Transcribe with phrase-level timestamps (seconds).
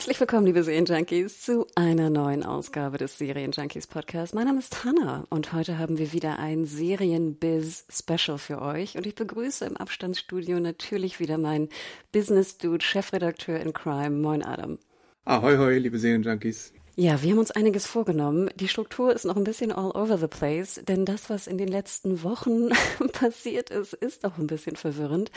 [0.00, 4.34] Herzlich willkommen, liebe Serienjunkies, zu einer neuen Ausgabe des Serienjunkies Podcasts.
[4.34, 8.96] Mein Name ist Hanna und heute haben wir wieder ein Serienbiz-Special für euch.
[8.96, 11.68] Und ich begrüße im Abstandsstudio natürlich wieder meinen
[12.12, 14.16] Business-Dude, Chefredakteur in Crime.
[14.22, 14.78] Moin, Adam.
[15.26, 16.72] Ahoi, hoi, liebe Serienjunkies.
[16.96, 18.48] Ja, wir haben uns einiges vorgenommen.
[18.56, 21.68] Die Struktur ist noch ein bisschen all over the place, denn das, was in den
[21.68, 22.70] letzten Wochen
[23.12, 25.30] passiert ist, ist auch ein bisschen verwirrend.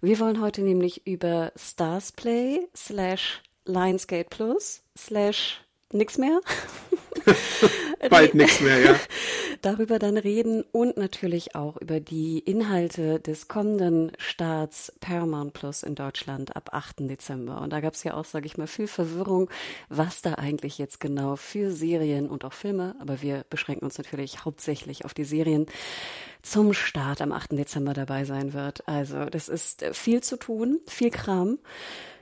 [0.00, 5.60] Wir wollen heute nämlich über Stars Play slash Lionsgate Plus slash
[5.92, 6.40] nix mehr.
[8.10, 9.00] Bald nichts mehr, ja.
[9.62, 15.96] Darüber dann reden und natürlich auch über die Inhalte des kommenden Starts Paramount Plus in
[15.96, 17.00] Deutschland ab 8.
[17.00, 17.60] Dezember.
[17.60, 19.50] Und da gab es ja auch, sage ich mal, viel Verwirrung,
[19.88, 24.44] was da eigentlich jetzt genau für Serien und auch Filme, aber wir beschränken uns natürlich
[24.44, 25.66] hauptsächlich auf die Serien,
[26.42, 27.52] zum Start am 8.
[27.52, 28.86] Dezember dabei sein wird.
[28.86, 31.58] Also das ist viel zu tun, viel Kram.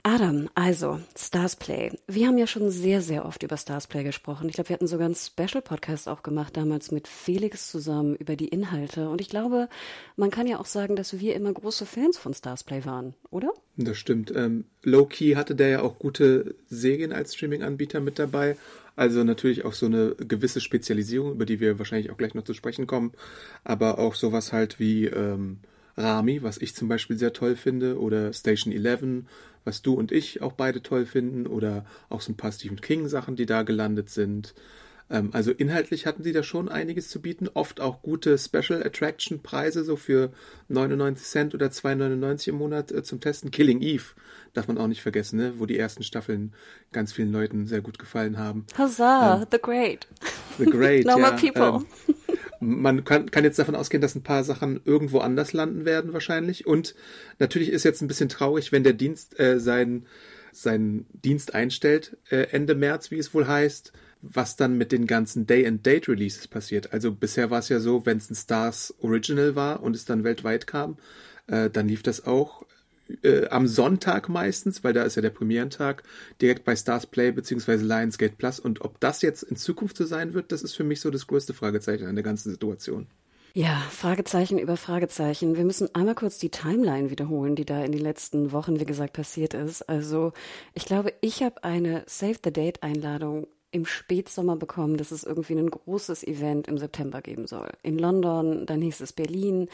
[0.09, 1.91] Adam, also Starsplay.
[2.07, 4.47] Wir haben ja schon sehr, sehr oft über Starsplay gesprochen.
[4.47, 8.47] Ich glaube, wir hatten sogar einen Special-Podcast auch gemacht, damals mit Felix zusammen über die
[8.47, 9.09] Inhalte.
[9.09, 9.67] Und ich glaube,
[10.15, 13.51] man kann ja auch sagen, dass wir immer große Fans von Starsplay waren, oder?
[13.75, 14.31] Das stimmt.
[14.33, 18.55] Ähm, Low-Key hatte der ja auch gute Serien als Streaming-Anbieter mit dabei.
[18.97, 22.55] Also natürlich auch so eine gewisse Spezialisierung, über die wir wahrscheinlich auch gleich noch zu
[22.55, 23.13] sprechen kommen.
[23.63, 25.59] Aber auch sowas halt wie ähm,
[25.95, 29.23] Rami, was ich zum Beispiel sehr toll finde, oder Station 11,
[29.65, 33.07] was du und ich auch beide toll finden, oder auch so ein paar Stephen King
[33.07, 34.55] Sachen, die da gelandet sind.
[35.09, 39.41] Ähm, also inhaltlich hatten sie da schon einiges zu bieten, oft auch gute Special Attraction
[39.41, 40.31] Preise, so für
[40.67, 43.51] 99 Cent oder 2,99 im Monat äh, zum Testen.
[43.51, 44.03] Killing Eve
[44.53, 45.53] darf man auch nicht vergessen, ne?
[45.57, 46.53] wo die ersten Staffeln
[46.91, 48.65] ganz vielen Leuten sehr gut gefallen haben.
[48.77, 50.07] Huzzah, ähm, The Great.
[50.57, 51.51] The Great, Normal ja.
[51.51, 51.85] People.
[52.07, 52.15] Ähm,
[52.59, 56.65] man kann, kann jetzt davon ausgehen, dass ein paar Sachen irgendwo anders landen werden wahrscheinlich.
[56.65, 56.95] Und
[57.39, 60.07] natürlich ist jetzt ein bisschen traurig, wenn der Dienst äh, seinen
[60.51, 63.93] seinen Dienst einstellt äh, Ende März, wie es wohl heißt,
[64.33, 66.93] was dann mit den ganzen Day-and-Date-Releases passiert.
[66.93, 70.23] Also bisher war es ja so, wenn es ein Stars Original war und es dann
[70.23, 70.97] weltweit kam,
[71.47, 72.65] äh, dann lief das auch
[73.23, 76.03] äh, am Sonntag meistens, weil da ist ja der Premierentag,
[76.41, 77.75] direkt bei Stars Play bzw.
[77.75, 78.59] Lionsgate Plus.
[78.59, 81.27] Und ob das jetzt in Zukunft so sein wird, das ist für mich so das
[81.27, 83.07] größte Fragezeichen an der ganzen Situation.
[83.53, 85.57] Ja, Fragezeichen über Fragezeichen.
[85.57, 89.13] Wir müssen einmal kurz die Timeline wiederholen, die da in den letzten Wochen, wie gesagt,
[89.13, 89.81] passiert ist.
[89.89, 90.33] Also
[90.75, 95.53] ich glaube, ich habe eine Save the Date Einladung im Spätsommer bekommen, dass es irgendwie
[95.53, 97.69] ein großes Event im September geben soll.
[97.83, 99.69] In London, dann hieß es Berlin.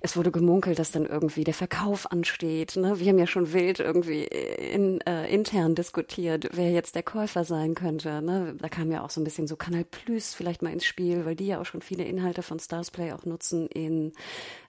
[0.00, 2.76] Es wurde gemunkelt, dass dann irgendwie der Verkauf ansteht.
[2.76, 3.00] Ne?
[3.00, 7.74] Wir haben ja schon wild irgendwie in, äh, intern diskutiert, wer jetzt der Käufer sein
[7.74, 8.22] könnte.
[8.22, 8.54] Ne?
[8.60, 11.34] Da kam ja auch so ein bisschen so Kanal Plus vielleicht mal ins Spiel, weil
[11.34, 14.12] die ja auch schon viele Inhalte von Starsplay auch nutzen in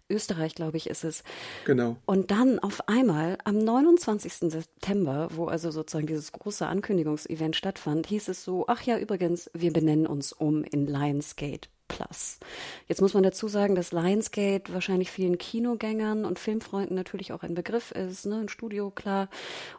[0.10, 1.24] Österreich, glaube ich, ist es.
[1.66, 1.98] Genau.
[2.06, 4.52] Und dann auf einmal am 29.
[4.52, 9.74] September, wo also sozusagen dieses große Ankündigungsevent stattfand, hieß es so, ach ja, übrigens, wir
[9.74, 12.40] benennen uns um in Lionsgate Plus.
[12.88, 17.56] Jetzt muss man dazu sagen, dass Lionsgate wahrscheinlich vielen Kinogängern und Filmfreunden natürlich auch ein
[17.56, 19.28] Begriff ist, ne, ein Studio, klar,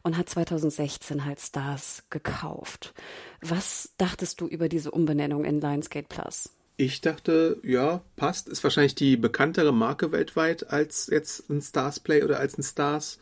[0.03, 2.93] und hat 2016 halt Stars gekauft.
[3.41, 6.51] Was dachtest du über diese Umbenennung in Lionsgate Plus?
[6.83, 8.49] Ich dachte, ja, passt.
[8.49, 13.19] Ist wahrscheinlich die bekanntere Marke weltweit als jetzt ein Stars Play oder als ein Stars.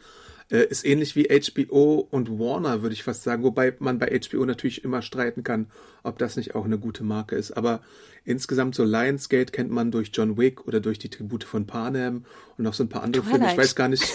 [0.48, 3.42] Äh, ist ähnlich wie HBO und Warner, würde ich fast sagen.
[3.42, 5.66] Wobei man bei HBO natürlich immer streiten kann,
[6.04, 7.50] ob das nicht auch eine gute Marke ist.
[7.50, 7.80] Aber
[8.24, 12.26] insgesamt so Lionsgate kennt man durch John Wick oder durch die Tribute von Panem
[12.58, 13.38] und noch so ein paar andere Twilight.
[13.40, 13.52] Filme.
[13.54, 14.04] Ich weiß gar nicht.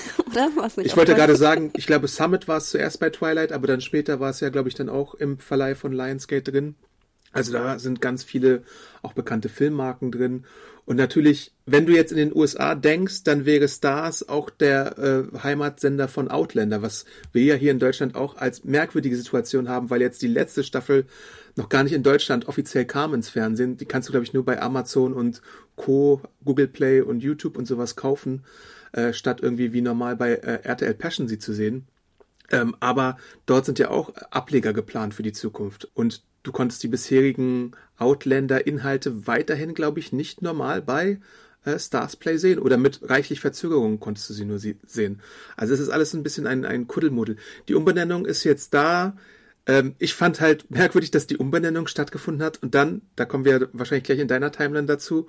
[0.77, 3.81] Nicht Ich wollte gerade sagen, ich glaube, Summit war es zuerst bei Twilight, aber dann
[3.81, 6.75] später war es ja, glaube ich, dann auch im Verleih von Lionsgate drin.
[7.33, 8.63] Also da sind ganz viele
[9.01, 10.45] auch bekannte Filmmarken drin.
[10.85, 15.37] Und natürlich, wenn du jetzt in den USA denkst, dann wäre Stars auch der äh,
[15.41, 20.01] Heimatsender von Outlander, was wir ja hier in Deutschland auch als merkwürdige Situation haben, weil
[20.01, 21.05] jetzt die letzte Staffel
[21.55, 23.77] noch gar nicht in Deutschland offiziell kam ins Fernsehen.
[23.77, 25.41] Die kannst du, glaube ich, nur bei Amazon und
[25.75, 28.43] Co., Google Play und YouTube und sowas kaufen,
[28.91, 31.87] äh, statt irgendwie wie normal bei äh, RTL Passion sie zu sehen.
[32.51, 35.89] Ähm, aber dort sind ja auch Ableger geplant für die Zukunft.
[35.93, 41.19] Und du konntest die bisherigen Outlander-Inhalte weiterhin, glaube ich, nicht normal bei
[41.65, 45.21] äh, Stars Play sehen oder mit reichlich Verzögerung konntest du sie nur sie sehen.
[45.55, 47.37] Also es ist alles ein bisschen ein, ein Kuddelmuddel.
[47.67, 49.15] Die Umbenennung ist jetzt da.
[49.65, 53.69] Ähm, ich fand halt merkwürdig, dass die Umbenennung stattgefunden hat und dann, da kommen wir
[53.73, 55.27] wahrscheinlich gleich in deiner Timeline dazu,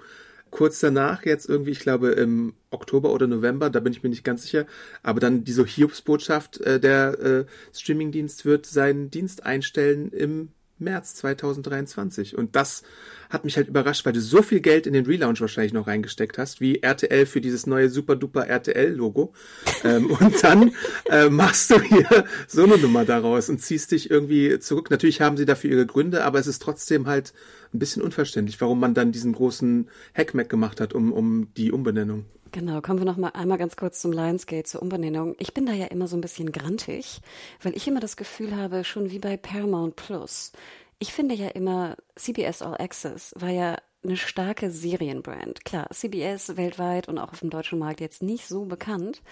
[0.50, 4.24] kurz danach, jetzt irgendwie, ich glaube im Oktober oder November, da bin ich mir nicht
[4.24, 4.66] ganz sicher,
[5.02, 10.50] aber dann diese Hiobsbotschaft, äh, der äh, Streamingdienst wird seinen Dienst einstellen im
[10.84, 12.36] März 2023.
[12.36, 12.82] Und das
[13.30, 16.38] hat mich halt überrascht, weil du so viel Geld in den Relaunch wahrscheinlich noch reingesteckt
[16.38, 19.32] hast, wie RTL für dieses neue super duper RTL-Logo.
[19.84, 20.72] ähm, und dann
[21.10, 24.90] äh, machst du hier so eine Nummer daraus und ziehst dich irgendwie zurück.
[24.90, 27.32] Natürlich haben sie dafür ihre Gründe, aber es ist trotzdem halt
[27.72, 32.26] ein bisschen unverständlich, warum man dann diesen großen Hackmack gemacht hat um, um die Umbenennung.
[32.54, 35.34] Genau, kommen wir noch mal einmal ganz kurz zum Lionsgate, zur Umbenennung.
[35.40, 37.20] Ich bin da ja immer so ein bisschen grantig,
[37.60, 40.52] weil ich immer das Gefühl habe, schon wie bei Paramount Plus.
[41.00, 45.64] Ich finde ja immer, CBS All Access war ja eine starke Serienbrand.
[45.64, 49.22] Klar, CBS weltweit und auch auf dem deutschen Markt jetzt nicht so bekannt,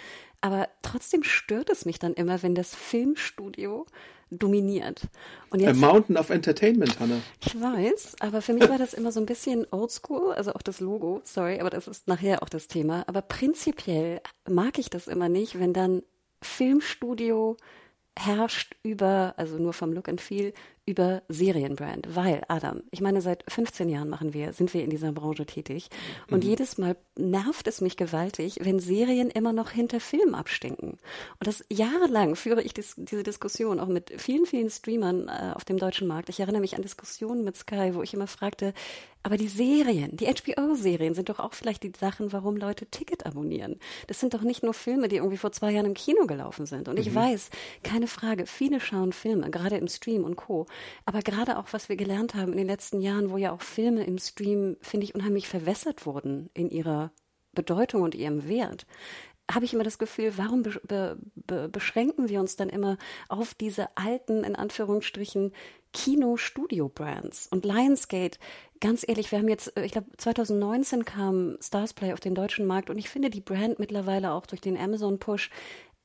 [0.41, 3.87] aber trotzdem stört es mich dann immer, wenn das Filmstudio
[4.39, 5.03] dominiert.
[5.51, 7.21] Und jetzt, A Mountain of Entertainment, Hannah.
[7.45, 10.81] Ich weiß, aber für mich war das immer so ein bisschen oldschool, also auch das
[10.81, 13.05] Logo, sorry, aber das ist nachher auch das Thema.
[13.07, 16.03] Aber prinzipiell mag ich das immer nicht, wenn dann
[16.43, 17.57] Filmstudio
[18.19, 20.53] herrscht über, also nur vom Look and Feel,
[20.85, 25.13] über Serienbrand, weil Adam, ich meine, seit 15 Jahren machen wir, sind wir in dieser
[25.13, 25.91] Branche tätig
[26.29, 26.51] und mhm.
[26.51, 30.99] jedes Mal nervt es mich gewaltig, wenn Serien immer noch hinter Film abstinken.
[31.39, 35.65] Und das jahrelang führe ich dis diese Diskussion auch mit vielen, vielen Streamern äh, auf
[35.65, 36.29] dem deutschen Markt.
[36.29, 38.75] Ich erinnere mich an Diskussionen mit Sky, wo ich immer fragte,
[39.23, 43.79] aber die Serien, die HBO-Serien sind doch auch vielleicht die Sachen, warum Leute Ticket abonnieren.
[44.09, 46.89] Das sind doch nicht nur Filme, die irgendwie vor zwei Jahren im Kino gelaufen sind.
[46.89, 47.15] Und ich mhm.
[47.15, 47.51] weiß,
[47.85, 50.67] keine Frage, viele schauen Filme, gerade im Stream und Co.
[51.05, 54.05] Aber gerade auch, was wir gelernt haben in den letzten Jahren, wo ja auch Filme
[54.05, 57.13] im Stream, finde ich, unheimlich verwässert wurden in ihrer
[57.53, 58.87] Bedeutung und ihrem Wert
[59.51, 62.97] habe ich immer das Gefühl, warum be be be beschränken wir uns dann immer
[63.29, 65.53] auf diese alten, in Anführungsstrichen,
[65.93, 67.49] Kino-Studio-Brands?
[67.49, 68.39] Und Lionsgate,
[68.81, 72.89] ganz ehrlich, wir haben jetzt, äh, ich glaube, 2019 kam Starsplay auf den deutschen Markt
[72.89, 75.51] und ich finde die Brand mittlerweile auch durch den Amazon-Push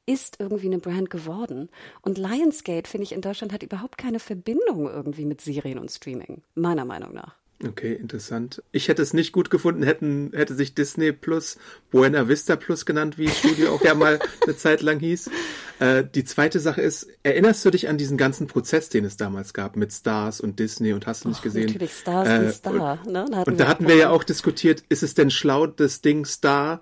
[0.08, 1.70] ist irgendwie eine Brand geworden.
[2.02, 6.42] Und Lionsgate, finde ich, in Deutschland hat überhaupt keine Verbindung irgendwie mit Serien und Streaming,
[6.56, 7.36] meiner Meinung nach.
[7.66, 8.62] Okay, interessant.
[8.72, 11.58] Ich hätte es nicht gut gefunden, hätten, hätte sich Disney Plus
[11.90, 15.32] Buena Vista Plus genannt, wie das Studio auch ja mal eine Zeit lang hieß.
[15.80, 19.56] Äh, die zweite Sache ist, erinnerst du dich an diesen ganzen Prozess, den es damals
[19.56, 21.66] gab mit Stars und Disney und hast du nicht gesehen?
[21.66, 23.00] Natürlich, Stars äh, und Star.
[23.04, 23.26] Und, ne?
[23.32, 26.80] Da und da hatten wir ja auch diskutiert, ist es denn schlau, das Ding Star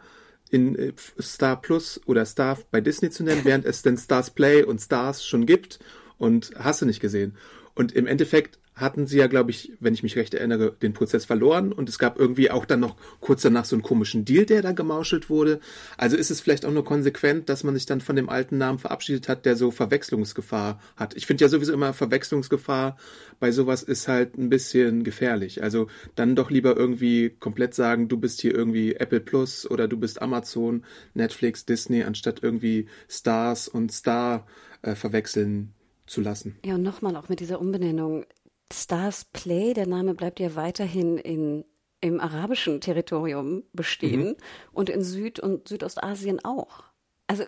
[0.49, 4.63] in äh, Star Plus oder Star bei Disney zu nennen, während es denn Stars Play
[4.63, 5.79] und Stars schon gibt
[6.17, 7.35] und hast du nicht gesehen.
[7.73, 11.25] Und im Endeffekt hatten sie ja, glaube ich, wenn ich mich recht erinnere, den Prozess
[11.25, 14.61] verloren und es gab irgendwie auch dann noch kurz danach so einen komischen Deal, der
[14.61, 15.59] da gemauschelt wurde.
[15.97, 18.79] Also ist es vielleicht auch nur konsequent, dass man sich dann von dem alten Namen
[18.79, 21.15] verabschiedet hat, der so Verwechslungsgefahr hat.
[21.15, 22.97] Ich finde ja sowieso immer Verwechslungsgefahr
[23.39, 25.63] bei sowas ist halt ein bisschen gefährlich.
[25.63, 29.97] Also dann doch lieber irgendwie komplett sagen, du bist hier irgendwie Apple Plus oder du
[29.97, 30.83] bist Amazon,
[31.13, 34.45] Netflix, Disney, anstatt irgendwie Stars und Star
[34.81, 35.73] äh, verwechseln
[36.05, 36.57] zu lassen.
[36.65, 38.25] Ja, und nochmal auch mit dieser Umbenennung
[38.71, 41.65] Stars Play, der Name bleibt ja weiterhin in,
[42.01, 44.35] im arabischen Territorium bestehen mhm.
[44.73, 46.83] und in Süd- und Südostasien auch.
[47.27, 47.43] Also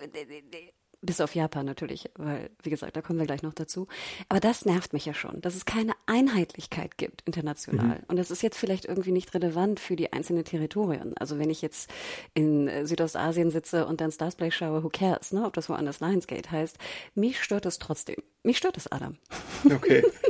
[1.01, 3.87] bis auf Japan natürlich, weil, wie gesagt, da kommen wir gleich noch dazu.
[4.29, 7.99] Aber das nervt mich ja schon, dass es keine Einheitlichkeit gibt international.
[7.99, 8.03] Mhm.
[8.07, 11.15] Und das ist jetzt vielleicht irgendwie nicht relevant für die einzelnen Territorien.
[11.17, 11.89] Also wenn ich jetzt
[12.33, 16.77] in Südostasien sitze und dann Starsplay schaue, who cares, ne, ob das woanders Lionsgate heißt.
[17.13, 18.17] Mich stört es trotzdem.
[18.43, 19.17] Mich stört es, Adam.
[19.65, 20.03] Okay.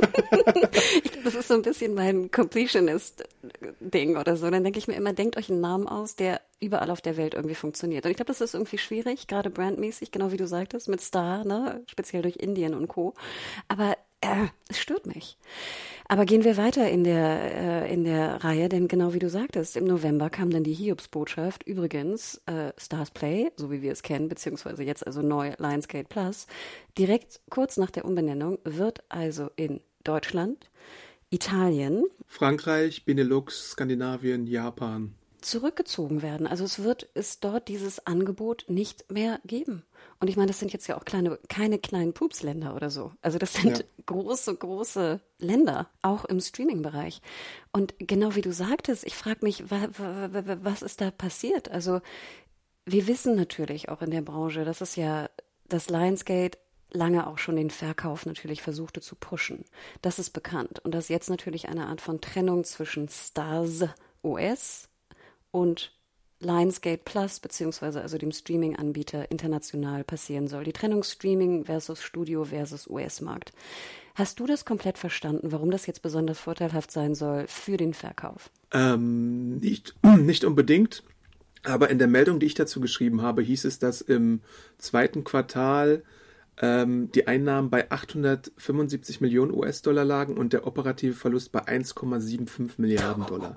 [1.24, 4.50] das ist so ein bisschen mein Completionist-Ding oder so.
[4.50, 7.34] Dann denke ich mir immer, denkt euch einen Namen aus, der überall auf der Welt
[7.34, 8.04] irgendwie funktioniert.
[8.04, 11.44] Und ich glaube, das ist irgendwie schwierig, gerade brandmäßig, genau wie du sagtest, mit Star,
[11.44, 13.14] ne, speziell durch Indien und Co.
[13.68, 15.38] Aber äh, es stört mich.
[16.08, 19.76] Aber gehen wir weiter in der, äh, in der Reihe, denn genau wie du sagtest,
[19.76, 21.62] im November kam dann die Hiobs-Botschaft.
[21.64, 26.46] Übrigens, äh, Stars Play, so wie wir es kennen, beziehungsweise jetzt also neu Lionsgate Plus,
[26.96, 30.70] direkt kurz nach der Umbenennung wird also in Deutschland,
[31.30, 36.46] Italien, Frankreich, Benelux, Skandinavien, Japan zurückgezogen werden.
[36.46, 39.84] Also es wird es dort dieses Angebot nicht mehr geben.
[40.20, 43.12] Und ich meine, das sind jetzt ja auch kleine, keine kleinen Pupsländer oder so.
[43.22, 43.84] Also das sind ja.
[44.06, 47.20] große, große Länder, auch im Streaming-Bereich.
[47.72, 51.70] Und genau wie du sagtest, ich frage mich, was ist da passiert?
[51.70, 52.00] Also
[52.84, 55.30] wir wissen natürlich auch in der Branche, dass es ja
[55.68, 56.58] das Lionsgate
[56.90, 59.64] lange auch schon den Verkauf natürlich versuchte zu pushen.
[60.02, 60.80] Das ist bekannt.
[60.80, 63.84] Und dass jetzt natürlich eine Art von Trennung zwischen Stars
[64.22, 64.88] OS
[65.50, 65.92] und
[66.40, 70.64] Lionsgate Plus beziehungsweise also dem Streaming-Anbieter international passieren soll.
[70.64, 73.52] Die Trennung Streaming versus Studio versus US-Markt.
[74.14, 78.50] Hast du das komplett verstanden, warum das jetzt besonders vorteilhaft sein soll für den Verkauf?
[78.72, 81.02] Ähm, nicht, nicht unbedingt.
[81.64, 84.40] Aber in der Meldung, die ich dazu geschrieben habe, hieß es, dass im
[84.78, 86.02] zweiten Quartal
[86.60, 93.26] ähm, die Einnahmen bei 875 Millionen US-Dollar lagen und der operative Verlust bei 1,75 Milliarden
[93.26, 93.56] Dollar.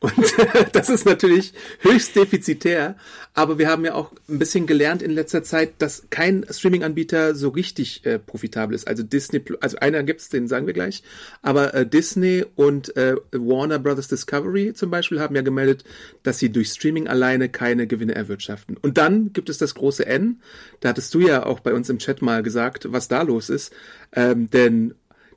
[0.00, 0.14] Und
[0.72, 2.96] das ist natürlich höchst defizitär,
[3.32, 7.48] aber wir haben ja auch ein bisschen gelernt in letzter Zeit, dass kein Streaming-Anbieter so
[7.48, 8.86] richtig äh, profitabel ist.
[8.86, 11.02] Also Disney, also einer gibt's, den sagen wir gleich,
[11.40, 15.84] aber äh, Disney und äh, Warner Brothers Discovery zum Beispiel haben ja gemeldet,
[16.22, 18.76] dass sie durch Streaming alleine keine Gewinne erwirtschaften.
[18.76, 20.42] Und dann gibt es das große N,
[20.80, 23.72] da hattest du ja auch bei uns im Chat mal gesagt, was da los ist,
[24.12, 24.94] ähm, denn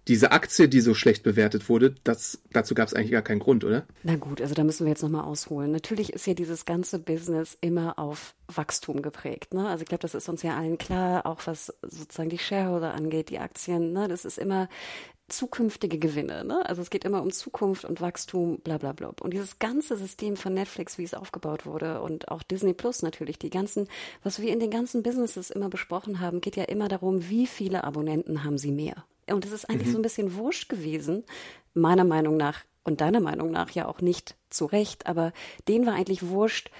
[0.10, 3.63] diese Aktie, die so schlecht bewertet wurde, das, dazu gab es eigentlich gar keinen Grund,
[3.63, 3.86] oder?
[4.01, 5.72] Na gut, also da müssen wir jetzt nochmal ausholen.
[5.72, 9.54] Natürlich ist ja dieses ganze Business immer auf Wachstum geprägt.
[9.54, 9.68] Ne?
[9.68, 13.30] Also ich glaube, das ist uns ja allen klar, auch was sozusagen die Shareholder angeht,
[13.30, 13.94] die Aktien.
[13.94, 14.08] Ne?
[14.08, 14.68] Das ist immer
[15.28, 16.44] zukünftige Gewinne.
[16.44, 16.68] Ne?
[16.68, 19.12] Also es geht immer um Zukunft und Wachstum, bla bla bla.
[19.22, 23.38] Und dieses ganze System von Netflix, wie es aufgebaut wurde und auch Disney Plus natürlich,
[23.38, 23.88] die ganzen,
[24.24, 27.84] was wir in den ganzen Businesses immer besprochen haben, geht ja immer darum, wie viele
[27.84, 29.06] Abonnenten haben sie mehr.
[29.33, 29.93] Und es ist eigentlich mhm.
[29.93, 31.24] so ein bisschen wurscht gewesen,
[31.74, 35.31] meiner Meinung nach und deiner Meinung nach ja auch nicht zu Recht, aber
[35.67, 36.71] denen war eigentlich wurscht,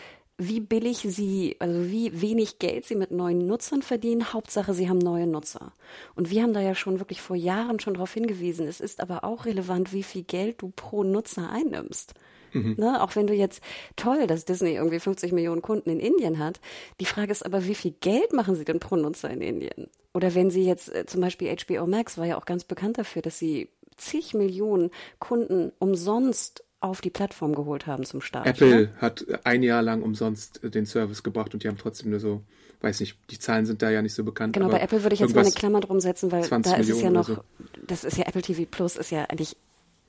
[0.42, 4.32] wie billig sie, also wie wenig Geld sie mit neuen Nutzern verdienen.
[4.32, 5.74] Hauptsache, sie haben neue Nutzer.
[6.16, 8.66] Und wir haben da ja schon wirklich vor Jahren schon darauf hingewiesen.
[8.66, 12.14] Es ist aber auch relevant, wie viel Geld du pro Nutzer einnimmst.
[12.54, 12.76] Mhm.
[12.78, 13.64] Ne, auch wenn du jetzt
[13.96, 16.60] toll, dass Disney irgendwie 50 Millionen Kunden in Indien hat.
[17.00, 19.88] Die Frage ist aber, wie viel Geld machen sie denn pro Nutzer in Indien?
[20.14, 23.22] Oder wenn sie jetzt äh, zum Beispiel HBO Max war ja auch ganz bekannt dafür,
[23.22, 28.48] dass sie zig Millionen Kunden umsonst auf die Plattform geholt haben zum Start.
[28.48, 28.94] Apple ne?
[28.98, 32.42] hat ein Jahr lang umsonst den Service gebracht und die haben trotzdem nur so,
[32.82, 34.54] weiß nicht, die Zahlen sind da ja nicht so bekannt.
[34.54, 36.98] Genau, bei Apple würde ich jetzt mal eine Klammer drum setzen, weil da ist Millionen
[36.98, 37.38] es ja noch, so.
[37.86, 39.58] das ist ja Apple TV Plus, ist ja eigentlich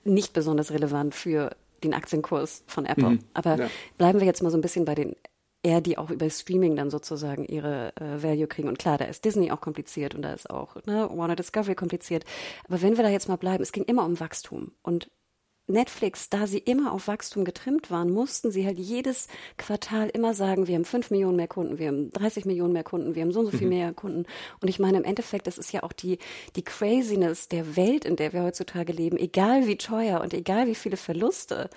[0.04, 1.50] nicht besonders relevant für
[1.84, 3.10] den Aktienkurs von Apple.
[3.10, 3.70] Mhm, Aber ja.
[3.98, 5.16] bleiben wir jetzt mal so ein bisschen bei den
[5.62, 8.68] eher die auch über Streaming dann sozusagen ihre äh, Value kriegen.
[8.68, 12.24] Und klar, da ist Disney auch kompliziert und da ist auch ne, Warner Discovery kompliziert.
[12.66, 14.72] Aber wenn wir da jetzt mal bleiben, es ging immer um Wachstum.
[14.82, 15.10] Und
[15.70, 20.66] Netflix, da sie immer auf Wachstum getrimmt waren, mussten sie halt jedes Quartal immer sagen,
[20.66, 23.40] wir haben fünf Millionen mehr Kunden, wir haben 30 Millionen mehr Kunden, wir haben so
[23.40, 23.74] und so viel mhm.
[23.74, 24.26] mehr Kunden.
[24.60, 26.18] Und ich meine, im Endeffekt, das ist ja auch die,
[26.56, 30.74] die Craziness der Welt, in der wir heutzutage leben, egal wie teuer und egal wie
[30.74, 31.70] viele Verluste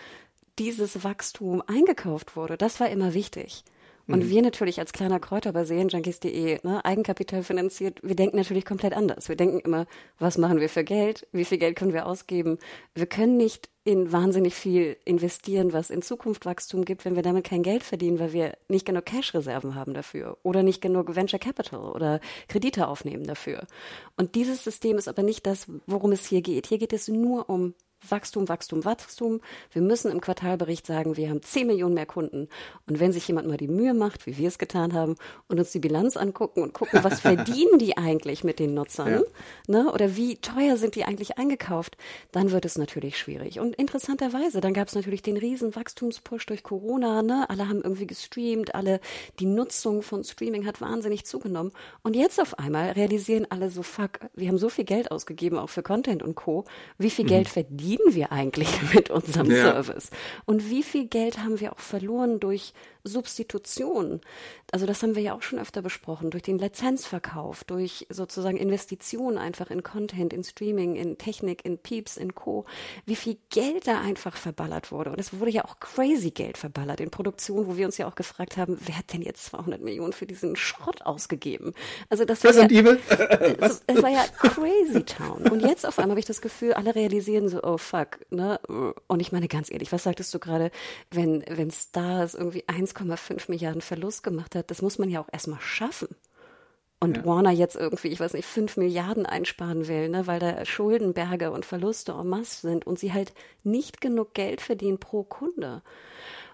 [0.59, 2.57] dieses Wachstum eingekauft wurde.
[2.57, 3.63] Das war immer wichtig.
[4.07, 4.29] Und mhm.
[4.29, 9.29] wir natürlich als kleiner Kräuter bei Serienjunkies.de, ne, Eigenkapital finanziert, wir denken natürlich komplett anders.
[9.29, 9.85] Wir denken immer,
[10.19, 11.27] was machen wir für Geld?
[11.31, 12.57] Wie viel Geld können wir ausgeben?
[12.93, 17.45] Wir können nicht in wahnsinnig viel investieren, was in Zukunft Wachstum gibt, wenn wir damit
[17.45, 21.79] kein Geld verdienen, weil wir nicht genug Cash-Reserven haben dafür oder nicht genug Venture Capital
[21.79, 23.67] oder Kredite aufnehmen dafür.
[24.15, 26.67] Und dieses System ist aber nicht das, worum es hier geht.
[26.67, 27.73] Hier geht es nur um
[28.09, 29.41] Wachstum, Wachstum, Wachstum.
[29.71, 32.49] Wir müssen im Quartalbericht sagen, wir haben 10 Millionen mehr Kunden.
[32.87, 35.15] Und wenn sich jemand mal die Mühe macht, wie wir es getan haben,
[35.47, 39.21] und uns die Bilanz angucken und gucken, was verdienen die eigentlich mit den Nutzern, ja.
[39.67, 39.91] ne?
[39.91, 41.97] oder wie teuer sind die eigentlich eingekauft,
[42.31, 43.59] dann wird es natürlich schwierig.
[43.59, 47.21] Und interessanterweise, dann gab es natürlich den riesen Wachstumspush durch Corona.
[47.21, 47.49] Ne?
[47.49, 48.99] Alle haben irgendwie gestreamt, alle,
[49.39, 51.71] die Nutzung von Streaming hat wahnsinnig zugenommen.
[52.01, 55.69] Und jetzt auf einmal realisieren alle so, fuck, wir haben so viel Geld ausgegeben, auch
[55.69, 56.65] für Content und Co.
[56.97, 57.29] Wie viel mhm.
[57.29, 59.63] Geld verdienen verdienen wir eigentlich mit unserem ja.
[59.63, 60.09] Service?
[60.45, 64.21] Und wie viel Geld haben wir auch verloren durch Substitution?
[64.71, 69.37] Also das haben wir ja auch schon öfter besprochen, durch den Lizenzverkauf, durch sozusagen Investitionen
[69.37, 72.65] einfach in Content, in Streaming, in Technik, in Peeps, in Co.
[73.05, 75.11] Wie viel Geld da einfach verballert wurde.
[75.11, 78.15] Und es wurde ja auch crazy Geld verballert in Produktion, wo wir uns ja auch
[78.15, 81.73] gefragt haben, wer hat denn jetzt 200 Millionen für diesen Schrott ausgegeben?
[82.09, 85.47] Also das war, ja, das, das war ja crazy town.
[85.49, 88.59] Und jetzt auf einmal habe ich das Gefühl, alle realisieren so, oh fuck, ne?
[89.07, 90.71] Und ich meine ganz ehrlich, was sagtest du gerade,
[91.11, 92.63] wenn, wenn Stars irgendwie
[92.93, 96.09] 1,5 Milliarden Verlust gemacht hat, das muss man ja auch erstmal schaffen.
[96.99, 97.25] Und ja.
[97.25, 101.65] Warner jetzt irgendwie, ich weiß nicht, 5 Milliarden einsparen will, ne, weil da Schuldenberge und
[101.65, 103.33] Verluste en masse sind und sie halt
[103.63, 105.81] nicht genug Geld verdienen pro Kunde.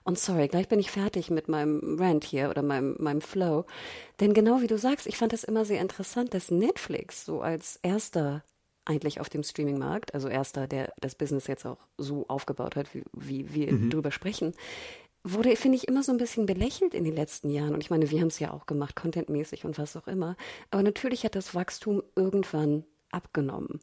[0.03, 3.65] Und sorry, gleich bin ich fertig mit meinem Rant hier oder meinem, meinem Flow.
[4.19, 7.79] Denn genau wie du sagst, ich fand es immer sehr interessant, dass Netflix so als
[7.83, 8.43] erster
[8.85, 13.03] eigentlich auf dem Streaming-Markt, also erster, der das Business jetzt auch so aufgebaut hat, wie,
[13.13, 13.91] wie wir mhm.
[13.91, 14.55] drüber sprechen,
[15.33, 17.73] wurde, finde ich, immer so ein bisschen belächelt in den letzten Jahren.
[17.73, 20.35] Und ich meine, wir haben es ja auch gemacht, contentmäßig und was auch immer.
[20.71, 23.79] Aber natürlich hat das Wachstum irgendwann abgenommen.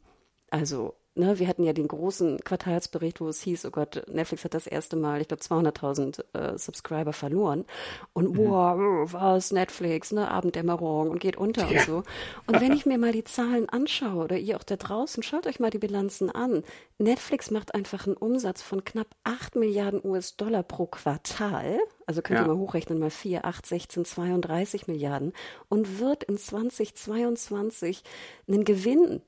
[0.49, 4.53] Also ne, wir hatten ja den großen Quartalsbericht, wo es hieß, oh Gott, Netflix hat
[4.53, 7.65] das erste Mal, ich glaube, 200.000 äh, Subscriber verloren.
[8.13, 8.37] Und mhm.
[8.37, 11.79] wow, was, Netflix, ne, Abenddämmerung und geht unter ja.
[11.79, 12.03] und so.
[12.47, 15.59] Und wenn ich mir mal die Zahlen anschaue, oder ihr auch da draußen, schaut euch
[15.59, 16.63] mal die Bilanzen an.
[16.97, 21.79] Netflix macht einfach einen Umsatz von knapp 8 Milliarden US-Dollar pro Quartal.
[22.05, 22.45] Also könnt ja.
[22.45, 25.33] ihr mal hochrechnen, mal 4, 8, 16, 32 Milliarden.
[25.69, 28.03] Und wird in 2022
[28.47, 29.21] einen Gewinn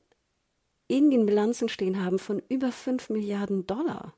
[0.89, 4.13] in den Bilanzen stehen haben von über 5 Milliarden Dollar.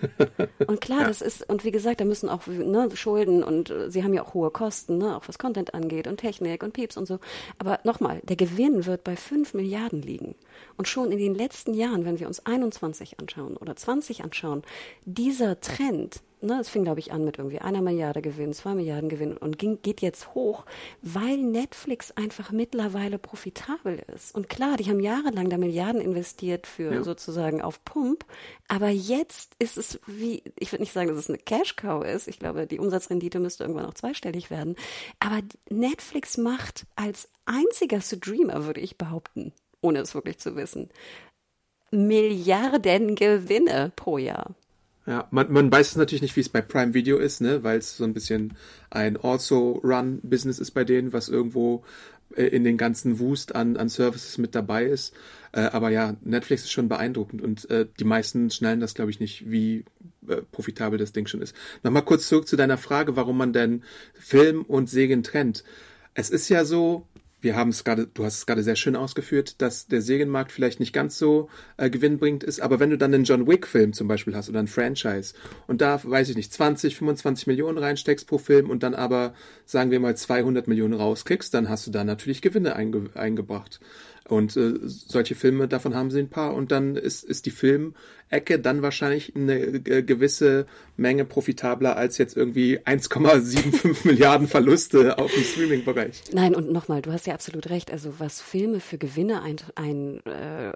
[0.66, 1.08] Und klar, ja.
[1.08, 4.22] das ist, und wie gesagt, da müssen auch ne, Schulden und äh, sie haben ja
[4.22, 7.18] auch hohe Kosten, ne, auch was Content angeht und Technik und Pieps und so.
[7.58, 10.34] Aber nochmal, der Gewinn wird bei 5 Milliarden liegen.
[10.76, 14.62] Und schon in den letzten Jahren, wenn wir uns 21 anschauen oder 20 anschauen,
[15.06, 19.08] dieser Trend ne, es fing, glaube ich, an mit irgendwie einer Milliarde Gewinn, zwei Milliarden
[19.08, 20.64] Gewinn und ging, geht jetzt hoch,
[21.02, 24.34] weil Netflix einfach mittlerweile profitabel ist.
[24.34, 27.02] Und klar, die haben jahrelang da Milliarden investiert für ja.
[27.02, 28.24] sozusagen auf Pump,
[28.68, 32.28] aber jetzt ist es wie, ich würde nicht sagen, dass es eine Cash-Cow ist.
[32.28, 34.76] Ich glaube, die Umsatzrendite müsste irgendwann auch zweistellig werden.
[35.18, 40.90] Aber Netflix macht als einziger Streamer, würde ich behaupten, ohne es wirklich zu wissen,
[41.90, 44.54] Milliarden Gewinne pro Jahr.
[45.10, 47.78] Ja, man, man weiß es natürlich nicht, wie es bei Prime Video ist, ne, weil
[47.78, 48.56] es so ein bisschen
[48.90, 51.82] ein Also-Run-Business ist bei denen, was irgendwo
[52.36, 55.12] äh, in den ganzen Wust an, an Services mit dabei ist.
[55.50, 59.18] Äh, aber ja, Netflix ist schon beeindruckend und äh, die meisten schnallen das, glaube ich,
[59.18, 59.84] nicht, wie
[60.28, 61.56] äh, profitabel das Ding schon ist.
[61.82, 63.82] Nochmal kurz zurück zu deiner Frage, warum man denn
[64.14, 65.64] Film und Serien trennt.
[66.14, 67.08] Es ist ja so,
[67.40, 70.80] wir haben es gerade, du hast es gerade sehr schön ausgeführt, dass der Serienmarkt vielleicht
[70.80, 74.34] nicht ganz so äh, gewinnbringend ist, aber wenn du dann einen John Wick-Film zum Beispiel
[74.34, 75.34] hast oder ein Franchise
[75.66, 79.90] und da, weiß ich nicht, 20, 25 Millionen reinsteckst pro Film und dann aber, sagen
[79.90, 83.80] wir mal, 200 Millionen rauskriegst, dann hast du da natürlich Gewinne einge eingebracht.
[84.30, 86.54] Und äh, solche Filme, davon haben sie ein paar.
[86.54, 92.78] Und dann ist, ist die Filmecke dann wahrscheinlich eine gewisse Menge profitabler als jetzt irgendwie
[92.78, 96.22] 1,75 Milliarden Verluste auf dem Streaming-Bereich.
[96.32, 97.90] Nein, und nochmal, du hast ja absolut recht.
[97.90, 100.72] Also was Filme für Gewinne ein, ein, äh,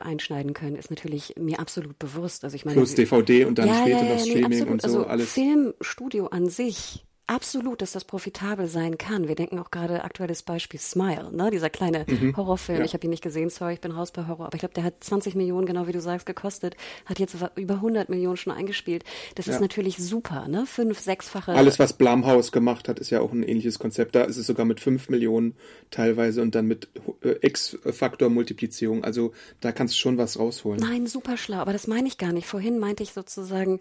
[0.00, 2.44] einschneiden können, ist natürlich mir absolut bewusst.
[2.44, 4.82] Also ich meine, Plus DVD und dann ja, später ja, ja, noch Streaming nee, und
[4.82, 5.32] so also alles.
[5.32, 9.28] Filmstudio an sich absolut, dass das profitabel sein kann.
[9.28, 11.50] Wir denken auch gerade aktuelles Beispiel Smile, ne?
[11.50, 12.36] dieser kleine mhm.
[12.36, 12.78] Horrorfilm.
[12.80, 12.84] Ja.
[12.84, 14.84] Ich habe ihn nicht gesehen, sorry, ich bin raus bei Horror, aber ich glaube, der
[14.84, 19.04] hat 20 Millionen, genau wie du sagst, gekostet, hat jetzt über 100 Millionen schon eingespielt.
[19.34, 19.54] Das ja.
[19.54, 20.66] ist natürlich super, ne?
[20.66, 21.52] Fünf, sechsfache.
[21.52, 24.14] Alles, was Blumhouse gemacht hat, ist ja auch ein ähnliches Konzept.
[24.14, 25.54] Da ist es sogar mit 5 Millionen
[25.90, 26.88] teilweise und dann mit
[27.22, 29.04] äh, X-Faktor-Multiplizierung.
[29.04, 30.80] Also da kannst du schon was rausholen.
[30.80, 32.46] Nein, super schlau, aber das meine ich gar nicht.
[32.46, 33.80] Vorhin meinte ich sozusagen,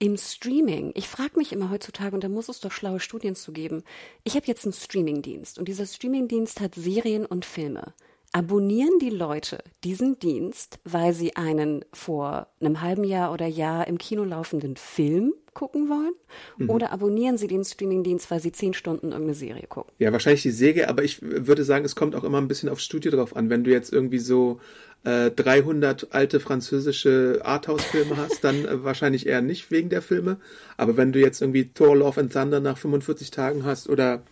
[0.00, 3.52] im Streaming, ich frage mich immer heutzutage, und da muss es doch schlaue Studien zu
[3.52, 3.84] geben,
[4.24, 7.92] ich habe jetzt einen Streamingdienst und dieser Streamingdienst hat Serien und Filme.
[8.32, 13.98] Abonnieren die Leute diesen Dienst, weil sie einen vor einem halben Jahr oder Jahr im
[13.98, 16.14] Kino laufenden Film gucken wollen?
[16.58, 16.70] Mhm.
[16.70, 19.92] Oder abonnieren Sie den Streamingdienst, weil Sie zehn Stunden irgendeine Serie gucken?
[19.98, 22.84] Ja, wahrscheinlich die Serie, aber ich würde sagen, es kommt auch immer ein bisschen aufs
[22.84, 23.50] Studio drauf an.
[23.50, 24.60] Wenn du jetzt irgendwie so
[25.04, 30.38] äh, 300 alte französische Arthouse-Filme hast, dann äh, wahrscheinlich eher nicht wegen der Filme.
[30.76, 34.22] Aber wenn du jetzt irgendwie Thor Love and Thunder nach 45 Tagen hast oder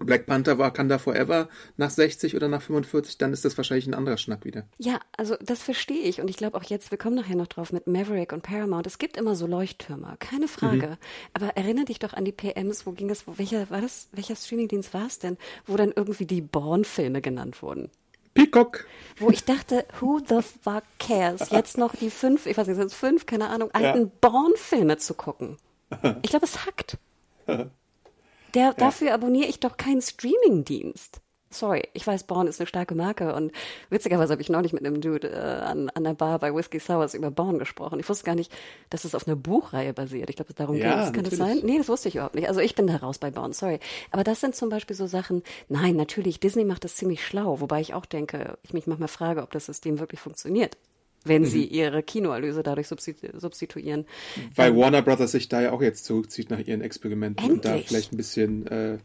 [0.00, 3.94] Black Panther war Wakanda Forever nach 60 oder nach 45, dann ist das wahrscheinlich ein
[3.94, 4.64] anderer Schnack wieder.
[4.78, 6.20] Ja, also das verstehe ich.
[6.20, 8.86] Und ich glaube auch jetzt, wir kommen nachher noch drauf mit Maverick und Paramount.
[8.86, 10.86] Es gibt immer so Leuchttürmer, keine Frage.
[10.86, 10.96] Mhm.
[11.34, 14.36] Aber erinnere dich doch an die PMs, wo ging es, wo, welcher war das, welcher
[14.36, 17.90] Streamingdienst war es denn, wo dann irgendwie die Born-Filme genannt wurden?
[18.34, 18.86] Peacock.
[19.18, 22.86] Wo ich dachte, who the fuck cares, jetzt noch die fünf, ich weiß nicht, sind
[22.86, 24.10] es fünf, keine Ahnung, alten ja.
[24.20, 25.58] Born-Filme zu gucken.
[26.22, 26.98] Ich glaube, es hackt.
[28.54, 28.72] Der, ja.
[28.72, 31.20] Dafür abonniere ich doch keinen Streamingdienst.
[31.52, 33.50] Sorry, ich weiß, Born ist eine starke Marke und
[33.88, 37.12] witzigerweise habe ich neulich mit einem Dude äh, an, an der Bar bei Whiskey Sours
[37.14, 37.98] über Born gesprochen.
[37.98, 38.52] Ich wusste gar nicht,
[38.88, 40.30] dass es auf einer Buchreihe basiert.
[40.30, 41.12] Ich glaube, darum ja, geht es.
[41.12, 41.58] Kann das sein?
[41.64, 42.48] Nee, das wusste ich überhaupt nicht.
[42.48, 43.80] Also ich bin da raus bei Born, sorry.
[44.12, 47.80] Aber das sind zum Beispiel so Sachen, nein, natürlich, Disney macht das ziemlich schlau, wobei
[47.80, 50.76] ich auch denke, ich mich manchmal frage, ob das System wirklich funktioniert
[51.24, 51.46] wenn mhm.
[51.46, 54.06] sie ihre Kinoerlöse dadurch substituieren.
[54.54, 57.56] Weil ähm, Warner Brothers sich da ja auch jetzt zurückzieht nach ihren Experimenten endlich.
[57.56, 58.98] und da vielleicht ein bisschen äh,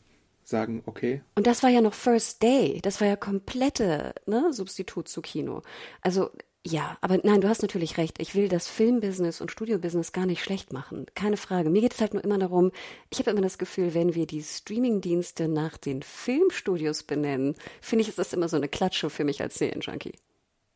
[0.47, 1.21] sagen, okay.
[1.35, 5.61] Und das war ja noch First Day, das war ja komplette ne, Substitut zu Kino.
[6.01, 6.29] Also
[6.67, 8.19] ja, aber nein, du hast natürlich recht.
[8.19, 11.05] Ich will das Filmbusiness und Studiobusiness gar nicht schlecht machen.
[11.13, 11.69] Keine Frage.
[11.69, 12.71] Mir geht es halt nur immer darum,
[13.11, 18.09] ich habe immer das Gefühl, wenn wir die Streamingdienste nach den Filmstudios benennen, finde ich,
[18.09, 20.13] ist das immer so eine Klatsche für mich als Serienjunkie.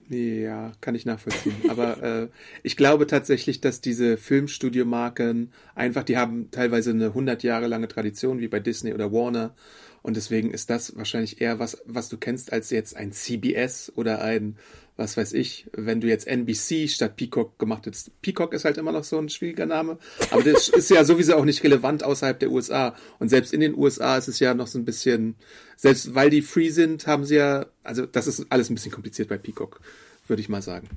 [0.10, 1.56] Ja, kann ich nachvollziehen.
[1.70, 2.28] Aber äh,
[2.64, 8.40] ich glaube tatsächlich, dass diese Filmstudiomarken einfach, die haben teilweise eine 100 Jahre lange Tradition,
[8.40, 9.54] wie bei Disney oder Warner.
[10.02, 14.22] Und deswegen ist das wahrscheinlich eher was, was du kennst, als jetzt ein CBS oder
[14.22, 14.58] ein,
[15.00, 18.12] was weiß ich, wenn du jetzt NBC statt Peacock gemacht hättest.
[18.22, 19.98] Peacock ist halt immer noch so ein schwieriger Name,
[20.30, 22.96] aber das ist ja sowieso auch nicht relevant außerhalb der USA.
[23.18, 25.36] Und selbst in den USA ist es ja noch so ein bisschen,
[25.78, 29.30] selbst weil die free sind, haben sie ja, also das ist alles ein bisschen kompliziert
[29.30, 29.80] bei Peacock,
[30.28, 30.90] würde ich mal sagen.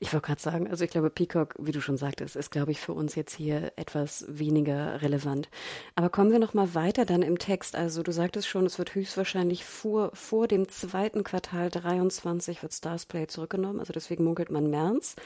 [0.00, 2.80] Ich wollte gerade sagen, also ich glaube, Peacock, wie du schon sagtest, ist, glaube ich,
[2.80, 5.48] für uns jetzt hier etwas weniger relevant.
[5.94, 7.76] Aber kommen wir noch mal weiter dann im Text.
[7.76, 13.26] Also du sagtest schon, es wird höchstwahrscheinlich vor, vor dem zweiten Quartal 23 wird Starsplay
[13.26, 13.80] zurückgenommen.
[13.80, 15.16] Also deswegen munkelt man März.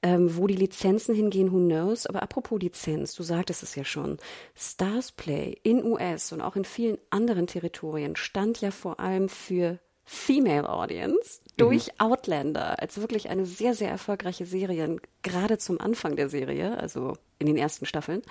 [0.00, 2.06] Ähm, wo die Lizenzen hingehen, who knows?
[2.06, 4.18] Aber apropos Lizenz, du sagtest es ja schon.
[4.54, 10.68] Starsplay in US und auch in vielen anderen Territorien stand ja vor allem für Female
[10.68, 12.00] Audience durch mhm.
[12.00, 17.46] Outlander als wirklich eine sehr, sehr erfolgreiche Serie, gerade zum Anfang der Serie, also in
[17.46, 18.22] den ersten Staffeln.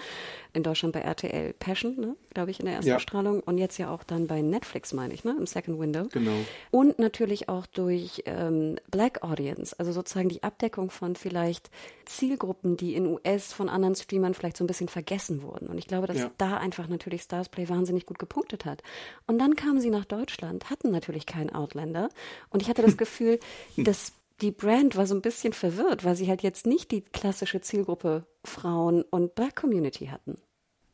[0.54, 3.00] In Deutschland bei RTL Passion, ne, glaube ich, in der ersten ja.
[3.00, 3.41] Strahlung.
[3.41, 6.08] Und jetzt ja auch dann bei Netflix, meine ich, ne, im Second Window.
[6.12, 6.38] Genau.
[6.72, 11.70] Und natürlich auch durch ähm, Black Audience, also sozusagen die Abdeckung von vielleicht
[12.06, 15.67] Zielgruppen, die in US von anderen Streamern vielleicht so ein bisschen vergessen wurden.
[15.67, 16.32] Und ich glaube, dass ja.
[16.38, 18.84] da einfach natürlich Starsplay wahnsinnig gut gepunktet hat.
[19.26, 22.10] Und dann kamen sie nach Deutschland, hatten natürlich keinen Outlander.
[22.50, 23.39] Und ich hatte das Gefühl,
[23.78, 27.62] dass die Brand war so ein bisschen verwirrt, weil sie halt jetzt nicht die klassische
[27.62, 30.39] Zielgruppe Frauen und Black Community hatten.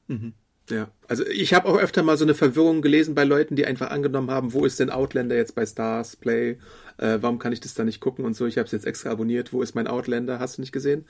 [0.08, 0.34] Mhm.
[0.70, 3.90] Ja, also ich habe auch öfter mal so eine Verwirrung gelesen bei Leuten, die einfach
[3.90, 6.58] angenommen haben, wo ist denn Outlander jetzt bei Stars Play?
[6.98, 8.46] Äh, warum kann ich das da nicht gucken und so?
[8.46, 9.52] Ich habe es jetzt extra abonniert.
[9.52, 10.40] Wo ist mein Outlander?
[10.40, 11.06] Hast du nicht gesehen?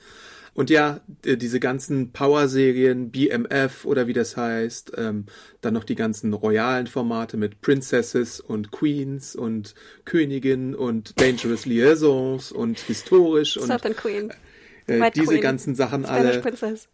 [0.54, 5.26] Und ja, diese ganzen Power-Serien, BMF oder wie das heißt, ähm,
[5.60, 12.52] dann noch die ganzen royalen Formate mit Princesses und Queens und Königin und Dangerous Liaisons
[12.52, 14.32] und historisch und Queen.
[14.86, 15.40] Äh, diese Queen.
[15.40, 16.42] ganzen Sachen alle.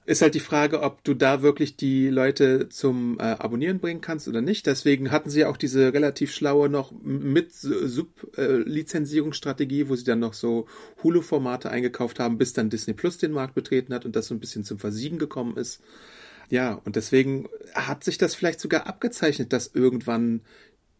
[0.06, 4.28] Ist halt die Frage, ob du da wirklich die Leute zum äh, Abonnieren bringen kannst
[4.28, 4.66] oder nicht.
[4.66, 10.34] Deswegen hatten sie ja auch diese relativ schlaue noch mit Sub-Lizenzierungsstrategie, wo sie dann noch
[10.34, 10.68] so
[11.02, 14.40] Hulu-Formate eingekauft haben, bis dann Disney Plus den Markt betreten hat und das so ein
[14.40, 15.80] bisschen zum Versiegen gekommen ist.
[16.48, 20.42] Ja, und deswegen hat sich das vielleicht sogar abgezeichnet, dass irgendwann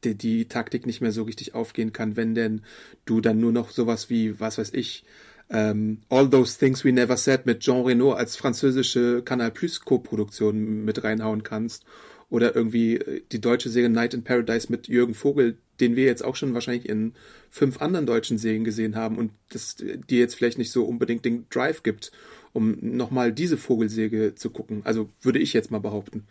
[0.05, 2.63] die, die Taktik nicht mehr so richtig aufgehen kann, wenn denn
[3.05, 5.05] du dann nur noch sowas wie, was weiß ich,
[5.51, 10.85] ähm, All Those Things We Never Said mit Jean Reno als französische Canal Plus Co-Produktion
[10.85, 11.85] mit reinhauen kannst.
[12.31, 16.25] Oder irgendwie äh, die deutsche Serie Night in Paradise mit Jürgen Vogel, den wir jetzt
[16.25, 17.15] auch schon wahrscheinlich in
[17.51, 21.47] fünf anderen deutschen Serien gesehen haben und das die jetzt vielleicht nicht so unbedingt den
[21.51, 22.13] Drive gibt,
[22.53, 24.83] um nochmal diese Vogelsäge zu gucken.
[24.85, 26.27] Also würde ich jetzt mal behaupten.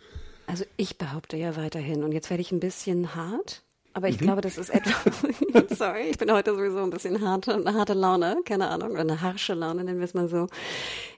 [0.46, 3.62] Also ich behaupte ja weiterhin und jetzt werde ich ein bisschen hart.
[3.92, 4.24] Aber ich mhm.
[4.24, 5.22] glaube, das ist etwas.
[5.78, 9.20] sorry, ich bin heute sowieso ein bisschen harte, eine harte Laune, keine Ahnung, oder eine
[9.20, 10.46] harsche Laune, nennen wir es mal so.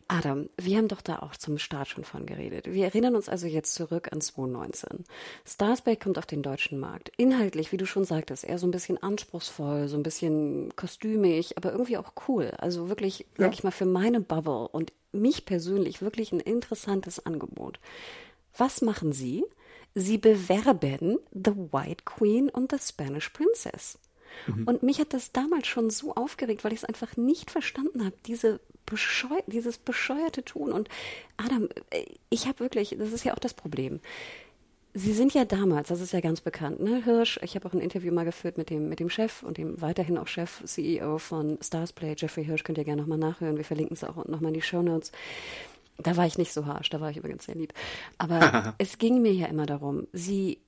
[0.09, 2.71] Adam, wir haben doch da auch zum Start schon von geredet.
[2.71, 5.05] Wir erinnern uns also jetzt zurück an 2019.
[5.47, 7.11] Starsbake kommt auf den deutschen Markt.
[7.17, 11.73] Inhaltlich, wie du schon sagtest, eher so ein bisschen anspruchsvoll, so ein bisschen kostümig, aber
[11.73, 12.53] irgendwie auch cool.
[12.59, 13.27] Also wirklich, ja.
[13.45, 17.81] sag ich mal, für meine Bubble und mich persönlich wirklich ein interessantes Angebot.
[18.57, 19.45] Was machen Sie?
[19.95, 23.99] Sie bewerben The White Queen und The Spanish Princess.
[24.47, 24.65] Mhm.
[24.65, 28.17] Und mich hat das damals schon so aufgeregt, weil ich es einfach nicht verstanden habe,
[28.27, 30.73] diese bescheu dieses bescheuerte Tun.
[30.73, 30.89] Und
[31.37, 31.69] Adam,
[32.31, 34.01] ich habe wirklich, das ist ja auch das Problem.
[34.95, 37.03] Sie sind ja damals, das ist ja ganz bekannt, ne?
[37.03, 39.81] Hirsch, ich habe auch ein Interview mal geführt mit dem, mit dem Chef und dem
[39.81, 43.57] weiterhin auch Chef, CEO von Starsplay, Jeffrey Hirsch, könnt ihr gerne nochmal nachhören.
[43.57, 45.11] Wir verlinken es auch nochmal in die Show Notes.
[46.03, 47.73] Da war ich nicht so harsch, da war ich übrigens sehr lieb.
[48.19, 50.59] Aber es ging mir ja immer darum, sie,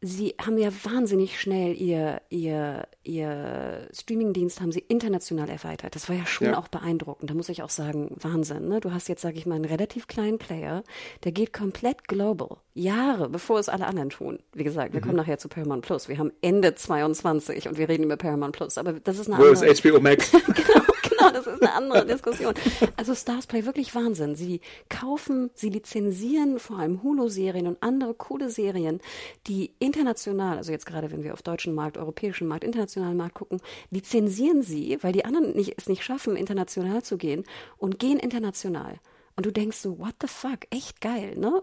[0.00, 5.94] sie haben ja wahnsinnig schnell ihr, ihr, ihr Streamingdienst haben sie international erweitert.
[5.94, 6.58] Das war ja schon ja.
[6.58, 7.30] auch beeindruckend.
[7.30, 8.68] Da muss ich auch sagen, Wahnsinn.
[8.68, 8.80] Ne?
[8.80, 10.84] Du hast jetzt, sage ich mal, einen relativ kleinen Player,
[11.24, 12.58] der geht komplett global.
[12.74, 14.38] Jahre, bevor es alle anderen tun.
[14.52, 15.04] Wie gesagt, wir mhm.
[15.04, 16.08] kommen nachher zu Paramount Plus.
[16.08, 18.78] Wir haben Ende 22 und wir reden über Paramount Plus.
[18.78, 19.66] Aber das ist eine Wo andere...
[19.66, 20.30] ist HBO Max?
[20.46, 20.84] genau
[21.18, 22.54] genau, das ist eine andere Diskussion.
[22.96, 24.36] Also Starsplay, wirklich Wahnsinn.
[24.36, 29.00] Sie kaufen, sie lizenzieren vor allem Hulu-Serien und andere coole Serien,
[29.46, 33.60] die international, also jetzt gerade wenn wir auf deutschen Markt, europäischen Markt, internationalen Markt gucken,
[33.90, 37.44] lizenzieren sie, weil die anderen nicht, es nicht schaffen, international zu gehen
[37.76, 38.98] und gehen international.
[39.38, 41.62] Und du denkst so, what the fuck, echt geil, ne?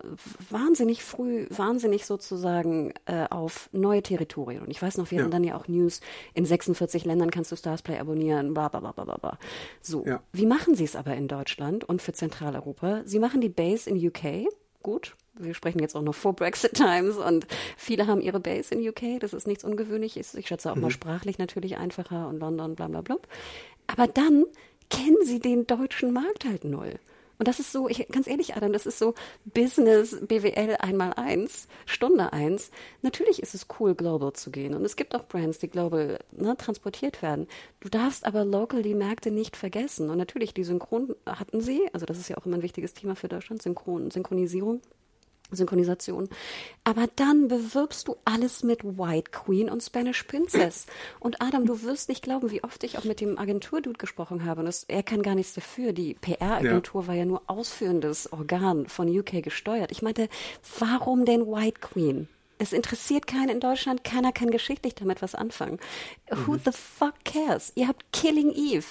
[0.50, 4.62] Wahnsinnig früh, wahnsinnig sozusagen äh, auf neue Territorien.
[4.64, 5.24] Und ich weiß noch, wir ja.
[5.26, 6.00] haben dann ja auch News,
[6.34, 9.38] in 46 Ländern kannst du Starsplay abonnieren, bla bla bla bla bla.
[9.82, 10.24] So, ja.
[10.32, 13.02] wie machen sie es aber in Deutschland und für Zentraleuropa?
[13.04, 14.48] Sie machen die Base in UK,
[14.82, 15.18] gut.
[15.38, 19.20] Wir sprechen jetzt auch noch vor Brexit Times und viele haben ihre Base in UK.
[19.20, 20.34] Das ist nichts Ungewöhnliches.
[20.36, 20.84] Ich schätze auch mhm.
[20.84, 23.18] mal sprachlich natürlich einfacher und London, bla bla bla.
[23.88, 24.46] Aber dann
[24.90, 27.00] kennen sie den deutschen Markt halt null.
[27.38, 29.14] Und das ist so, ich, ganz ehrlich, Adam, das ist so
[29.46, 32.72] Business BWL einmal eins, Stunde eins.
[33.02, 34.74] Natürlich ist es cool, global zu gehen.
[34.74, 37.48] Und es gibt auch Brands, die global ne, transportiert werden.
[37.80, 40.10] Du darfst aber local die Märkte nicht vergessen.
[40.10, 43.16] Und natürlich, die Synchron hatten sie, also das ist ja auch immer ein wichtiges Thema
[43.16, 44.82] für Deutschland, Synchron, Synchronisierung.
[45.52, 46.30] Synchronisation.
[46.84, 50.86] Aber dann bewirbst du alles mit White Queen und Spanish Princess.
[51.20, 54.62] Und Adam, du wirst nicht glauben, wie oft ich auch mit dem Agenturdude gesprochen habe.
[54.62, 55.94] Und das, er kann gar nichts dafür.
[55.94, 57.08] Die PR-Agentur ja.
[57.08, 59.92] war ja nur ausführendes Organ von UK gesteuert.
[59.92, 60.30] Ich meinte,
[60.80, 62.28] warum denn White Queen?
[62.58, 65.80] Es interessiert keinen in Deutschland, keiner kann geschichtlich damit was anfangen.
[66.32, 66.48] Mhm.
[66.48, 67.74] Who the fuck cares?
[67.76, 68.86] Ihr habt Killing Eve.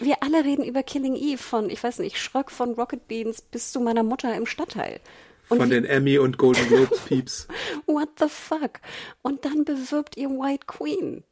[0.00, 3.72] Wir alle reden über Killing Eve von, ich weiß nicht, Schröck von Rocket Beans bis
[3.72, 5.00] zu meiner Mutter im Stadtteil.
[5.48, 7.48] Und Von den Emmy und Golden Globes Peeps.
[7.86, 8.80] What the fuck?
[9.22, 11.24] Und dann bewirbt ihr White Queen.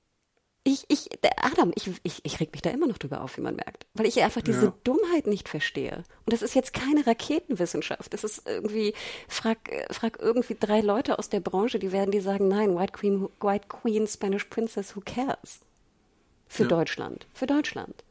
[0.64, 3.54] Ich, ich, Adam, ich, ich, ich reg mich da immer noch drüber auf, wie man
[3.54, 3.86] merkt.
[3.94, 4.74] Weil ich einfach diese ja.
[4.82, 6.02] Dummheit nicht verstehe.
[6.24, 8.12] Und das ist jetzt keine Raketenwissenschaft.
[8.12, 8.92] Das ist irgendwie,
[9.28, 9.58] frag,
[9.92, 13.68] frag irgendwie drei Leute aus der Branche, die werden die sagen, nein, White Queen, White
[13.68, 15.60] Queen, Spanish Princess, who cares?
[16.48, 16.68] Für ja.
[16.68, 17.26] Deutschland.
[17.32, 18.02] Für Deutschland.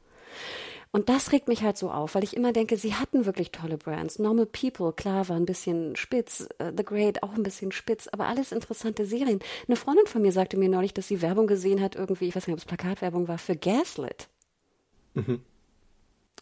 [0.96, 3.78] Und das regt mich halt so auf, weil ich immer denke, sie hatten wirklich tolle
[3.78, 4.18] Brands.
[4.18, 6.48] Normal People, klar, war ein bisschen spitz.
[6.64, 9.40] Uh, The Great auch ein bisschen spitz, aber alles interessante Serien.
[9.68, 12.48] Eine Freundin von mir sagte mir neulich, dass sie Werbung gesehen hat, irgendwie, ich weiß
[12.48, 14.30] nicht, ob es Plakatwerbung war, für Gaslit.
[15.16, 15.42] Mhm.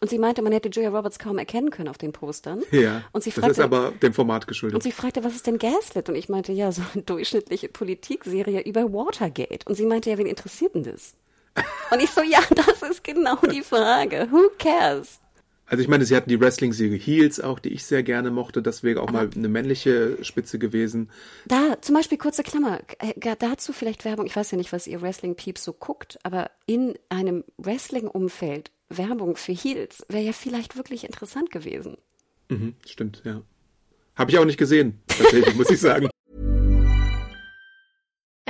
[0.00, 2.62] Und sie meinte, man hätte Julia Roberts kaum erkennen können auf den Postern.
[2.70, 3.02] Ja.
[3.10, 4.76] Und sie fragte, das ist aber dem Format geschuldet.
[4.76, 6.08] Und sie fragte, was ist denn Gaslit?
[6.08, 9.66] Und ich meinte, ja, so eine durchschnittliche Politikserie über Watergate.
[9.66, 11.14] Und sie meinte, ja, wen interessiert denn das?
[11.90, 14.28] Und ich so, ja, das ist genau die Frage.
[14.30, 15.20] Who cares?
[15.66, 18.62] Also ich meine, sie hatten die Wrestling-Serie Heels auch, die ich sehr gerne mochte.
[18.62, 21.10] Das wäre auch Aber mal eine männliche Spitze gewesen.
[21.46, 24.26] Da, zum Beispiel, kurze Klammer, äh, dazu vielleicht Werbung.
[24.26, 29.52] Ich weiß ja nicht, was ihr Wrestling-Peeps so guckt, aber in einem Wrestling-Umfeld Werbung für
[29.52, 31.96] Heels wäre ja vielleicht wirklich interessant gewesen.
[32.50, 33.42] Mhm, stimmt, ja.
[34.16, 36.08] Habe ich auch nicht gesehen, tatsächlich, muss ich sagen.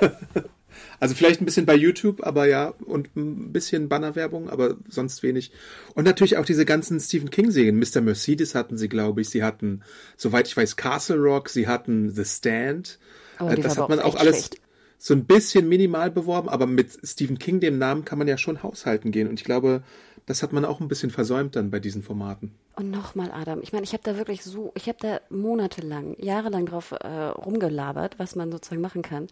[0.98, 5.52] Also vielleicht ein bisschen bei YouTube, aber ja, und ein bisschen Bannerwerbung, aber sonst wenig.
[5.94, 7.78] Und natürlich auch diese ganzen Stephen King-Serien.
[7.78, 8.00] Mr.
[8.00, 9.28] Mercedes hatten sie, glaube ich.
[9.28, 9.82] Sie hatten,
[10.16, 11.48] soweit ich weiß, Castle Rock.
[11.48, 12.98] Sie hatten The Stand.
[13.38, 14.60] Oh, das hat man auch alles schlecht.
[14.98, 18.62] so ein bisschen minimal beworben, aber mit Stephen King, dem Namen, kann man ja schon
[18.62, 19.28] haushalten gehen.
[19.28, 19.82] Und ich glaube,
[20.26, 22.52] das hat man auch ein bisschen versäumt dann bei diesen Formaten.
[22.74, 26.66] Und nochmal, Adam, ich meine, ich habe da wirklich so, ich habe da monatelang, jahrelang
[26.66, 29.28] drauf äh, rumgelabert, was man sozusagen machen kann.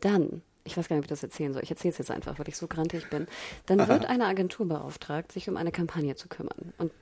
[0.00, 2.38] Dann, ich weiß gar nicht, wie ich das erzählen soll, ich erzähle es jetzt einfach,
[2.38, 3.26] weil ich so grantig bin.
[3.66, 3.88] Dann Aha.
[3.88, 6.72] wird eine Agentur beauftragt, sich um eine Kampagne zu kümmern.
[6.78, 6.92] Und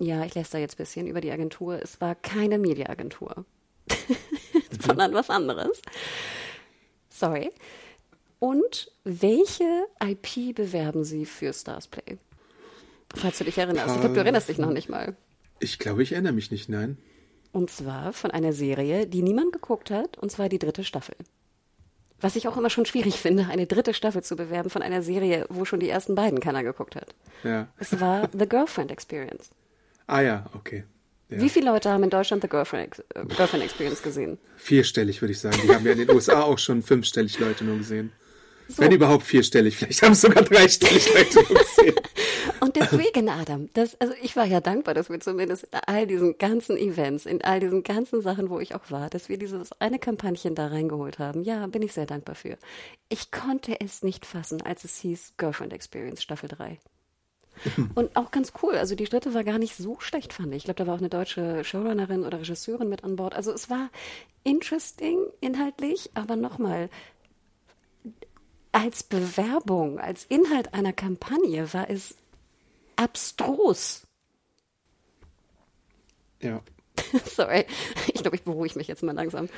[0.00, 1.80] ja, ich lässt da jetzt ein bisschen über die Agentur.
[1.80, 3.44] Es war keine Mediaagentur,
[4.84, 5.80] sondern was anderes.
[7.08, 7.52] Sorry.
[8.40, 12.18] Und welche IP bewerben Sie für Starsplay?
[13.14, 13.94] Falls du dich erinnerst.
[13.94, 15.16] Ich glaube, du erinnerst dich noch nicht mal.
[15.60, 16.98] Ich glaube, ich erinnere mich nicht, nein.
[17.52, 21.16] Und zwar von einer Serie, die niemand geguckt hat, und zwar die dritte Staffel.
[22.20, 25.46] Was ich auch immer schon schwierig finde, eine dritte Staffel zu bewerben von einer Serie,
[25.48, 27.14] wo schon die ersten beiden keiner geguckt hat.
[27.44, 27.68] Ja.
[27.78, 29.50] Es war The Girlfriend Experience.
[30.06, 30.84] Ah ja, okay.
[31.28, 31.40] Ja.
[31.40, 34.38] Wie viele Leute haben in Deutschland The Girlfriend, äh, Girlfriend Experience gesehen?
[34.56, 35.58] Vierstellig, würde ich sagen.
[35.62, 38.12] Die haben ja in den USA auch schon fünfstellig Leute nur gesehen.
[38.68, 38.82] So.
[38.82, 41.94] Wenn überhaupt vierstellig, vielleicht haben es sogar dreistellig Leute gesehen.
[42.60, 46.36] Und deswegen, Adam, das, also ich war ja dankbar, dass wir zumindest in all diesen
[46.36, 49.98] ganzen Events, in all diesen ganzen Sachen, wo ich auch war, dass wir dieses eine
[49.98, 51.44] Kampagnchen da reingeholt haben.
[51.44, 52.58] Ja, bin ich sehr dankbar für.
[53.08, 56.78] Ich konnte es nicht fassen, als es hieß Girlfriend Experience Staffel 3.
[57.94, 58.76] Und auch ganz cool.
[58.76, 60.58] Also die dritte war gar nicht so schlecht, fand ich.
[60.58, 63.34] Ich glaube, da war auch eine deutsche Showrunnerin oder Regisseurin mit an Bord.
[63.34, 63.90] Also es war
[64.44, 66.88] interesting inhaltlich, aber nochmal,
[68.78, 72.14] als Bewerbung, als Inhalt einer Kampagne war es
[72.94, 74.06] abstrus.
[76.40, 76.62] Ja.
[77.24, 77.66] Sorry,
[78.06, 79.48] ich glaube, ich beruhige mich jetzt mal langsam.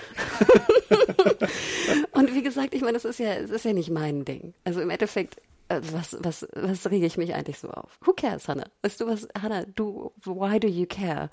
[2.13, 4.55] und wie gesagt, ich meine, das ist ja, das ist ja nicht mein Ding.
[4.65, 5.37] Also im Endeffekt,
[5.69, 7.99] äh, was, was, was rege ich mich eigentlich so auf?
[8.03, 8.71] Who cares, Hannah?
[8.81, 11.29] Weißt du was, Hannah, du, why do you care?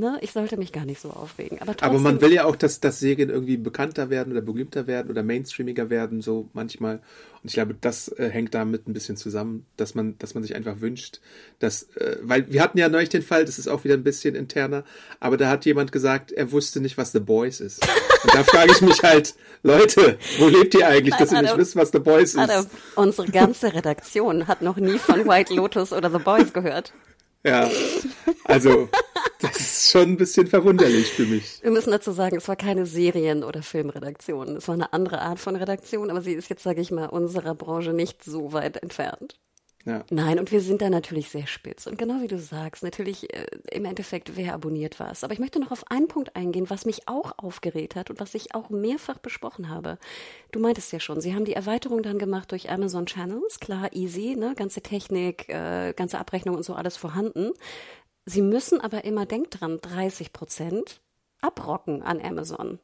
[0.00, 1.60] Ne, ich sollte mich gar nicht so aufregen.
[1.60, 4.86] Aber, trotzdem, Aber man will ja auch, dass, dass Serien irgendwie bekannter werden oder berühmter
[4.86, 6.96] werden oder mainstreamiger werden, so manchmal.
[7.42, 10.56] Und ich glaube, das äh, hängt damit ein bisschen zusammen, dass man, dass man sich
[10.56, 11.20] einfach wünscht,
[11.58, 14.34] dass, äh, weil wir hatten ja neulich den Fall, das ist auch wieder ein bisschen
[14.34, 14.84] interner,
[15.20, 17.86] aber da hat jemand gesagt, er wusste nicht, was The Boys ist.
[18.24, 21.76] Und da frage ich mich halt, Leute, wo lebt ihr eigentlich, dass ihr nicht wisst,
[21.76, 22.38] was The Boys ist?
[22.38, 26.92] Adam, unsere ganze Redaktion hat noch nie von White Lotus oder The Boys gehört.
[27.44, 27.70] Ja,
[28.44, 28.88] also
[29.40, 31.62] das ist schon ein bisschen verwunderlich für mich.
[31.62, 34.56] Wir müssen dazu sagen, es war keine Serien- oder Filmredaktion.
[34.56, 37.54] Es war eine andere Art von Redaktion, aber sie ist jetzt, sage ich mal, unserer
[37.54, 39.38] Branche nicht so weit entfernt.
[39.86, 40.04] Ja.
[40.10, 41.86] Nein, und wir sind da natürlich sehr spitz.
[41.86, 45.24] Und genau wie du sagst, natürlich äh, im Endeffekt, wer abonniert was.
[45.24, 48.34] Aber ich möchte noch auf einen Punkt eingehen, was mich auch aufgeregt hat und was
[48.34, 49.98] ich auch mehrfach besprochen habe.
[50.52, 53.58] Du meintest ja schon, sie haben die Erweiterung dann gemacht durch Amazon Channels.
[53.58, 54.54] Klar, easy, ne?
[54.54, 57.52] ganze Technik, äh, ganze Abrechnung und so alles vorhanden.
[58.26, 61.00] Sie müssen aber immer, denkt dran, 30 Prozent
[61.40, 62.78] abrocken an Amazon.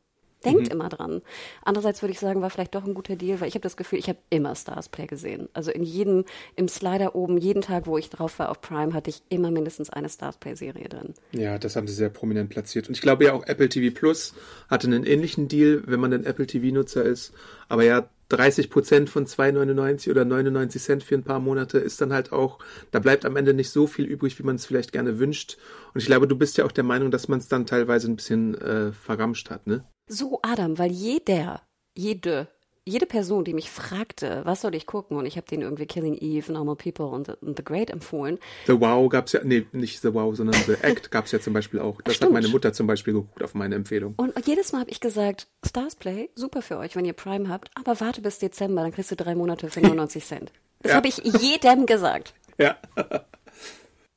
[0.45, 1.23] Denkt immer dran.
[1.65, 3.99] Andererseits würde ich sagen, war vielleicht doch ein guter Deal, weil ich habe das Gefühl,
[3.99, 5.49] ich habe immer Stars Play gesehen.
[5.55, 9.11] Also in jedem, im Slider oben, jeden Tag, wo ich drauf war auf Prime, hatte
[9.11, 11.15] ich immer mindestens eine Stars Play Serie drin.
[11.33, 12.89] Ja, das haben sie sehr prominent platziert.
[12.89, 14.35] Und ich glaube ja auch Apple TV Plus
[14.69, 17.33] hatte einen ähnlichen Deal, wenn man ein Apple TV-Nutzer ist.
[17.69, 22.13] Aber ja, 30 Prozent von 2,99 oder 99 Cent für ein paar Monate ist dann
[22.13, 22.59] halt auch,
[22.91, 25.59] da bleibt am Ende nicht so viel übrig, wie man es vielleicht gerne wünscht.
[25.95, 28.17] Und ich glaube, du bist ja auch der Meinung, dass man es dann teilweise ein
[28.17, 29.85] bisschen äh, verramscht hat, ne?
[30.09, 31.63] So, Adam, weil jeder,
[31.97, 32.47] jede,
[32.85, 36.15] jede Person, die mich fragte, was soll ich gucken, und ich habe denen irgendwie Killing
[36.15, 38.39] Eve, Normal People und, und The Great empfohlen.
[38.69, 41.81] The Wow gab's ja, nee, nicht The Wow, sondern The Act gab's ja zum Beispiel
[41.81, 42.01] auch.
[42.03, 42.29] Das Stimmt.
[42.29, 44.15] hat meine Mutter zum Beispiel geguckt auf meine Empfehlung.
[44.17, 47.71] Und jedes Mal habe ich gesagt, Stars Play, super für euch, wenn ihr Prime habt,
[47.75, 50.53] aber warte bis Dezember, dann kriegst du drei Monate für 99 Cent.
[50.83, 50.97] Das Ja.
[50.99, 52.35] habe ich jedem gesagt.
[52.59, 52.77] Ja.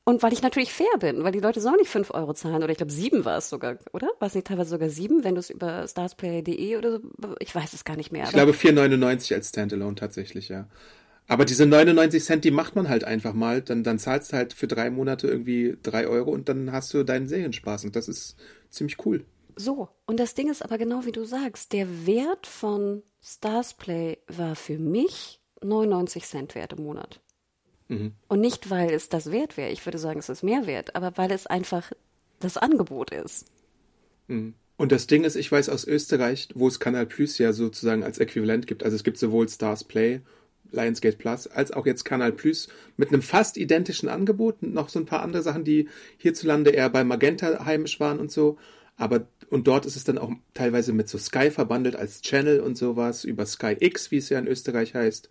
[0.04, 2.70] Und weil ich natürlich fair bin, weil die Leute sollen nicht 5 Euro zahlen oder
[2.70, 4.08] ich glaube 7 war es sogar, oder?
[4.18, 7.72] War es nicht teilweise sogar 7, wenn du es über starsplay.de oder so, ich weiß
[7.74, 8.24] es gar nicht mehr.
[8.24, 10.66] Ich glaube 4,99 als Standalone tatsächlich, ja.
[11.28, 13.62] Aber diese 99 Cent, die macht man halt einfach mal.
[13.62, 17.04] Dann, dann zahlst du halt für drei Monate irgendwie drei Euro und dann hast du
[17.04, 17.84] deinen Serienspaß.
[17.84, 18.36] Und das ist
[18.68, 19.24] ziemlich cool.
[19.54, 24.56] So, und das Ding ist aber genau wie du sagst, der Wert von Starsplay war
[24.56, 27.20] für mich 99 Cent wert im Monat.
[28.28, 31.16] Und nicht, weil es das wert wäre, ich würde sagen, es ist mehr wert, aber
[31.16, 31.90] weil es einfach
[32.38, 33.46] das Angebot ist.
[34.76, 38.18] Und das Ding ist, ich weiß aus Österreich, wo es Kanal Plus ja sozusagen als
[38.18, 38.82] Äquivalent gibt.
[38.82, 40.20] Also es gibt sowohl Stars Play,
[40.70, 44.62] Lionsgate Plus, als auch jetzt Kanal Plus mit einem fast identischen Angebot.
[44.62, 48.56] Noch so ein paar andere Sachen, die hierzulande eher bei Magenta heimisch waren und so.
[48.96, 52.78] Aber, und dort ist es dann auch teilweise mit so Sky verbandelt als Channel und
[52.78, 55.28] sowas, über Sky X, wie es ja in Österreich heißt.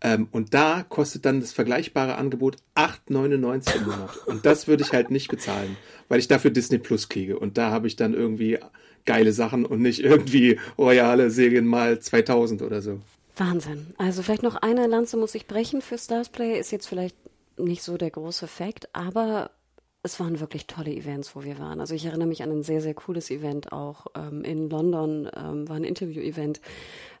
[0.00, 4.16] Ähm, und da kostet dann das vergleichbare Angebot 8,99 im Monat.
[4.26, 5.76] Und das würde ich halt nicht bezahlen,
[6.08, 7.38] weil ich dafür Disney Plus kriege.
[7.38, 8.58] Und da habe ich dann irgendwie
[9.04, 13.00] geile Sachen und nicht irgendwie royale Serien mal 2000 oder so.
[13.36, 13.94] Wahnsinn.
[13.98, 17.16] Also vielleicht noch eine Lanze muss ich brechen für Starsplay, ist jetzt vielleicht
[17.56, 19.50] nicht so der große Fact, aber
[20.02, 21.80] es waren wirklich tolle Events, wo wir waren.
[21.80, 25.68] Also ich erinnere mich an ein sehr, sehr cooles Event auch ähm, in London, ähm,
[25.68, 26.60] war ein Interview-Event,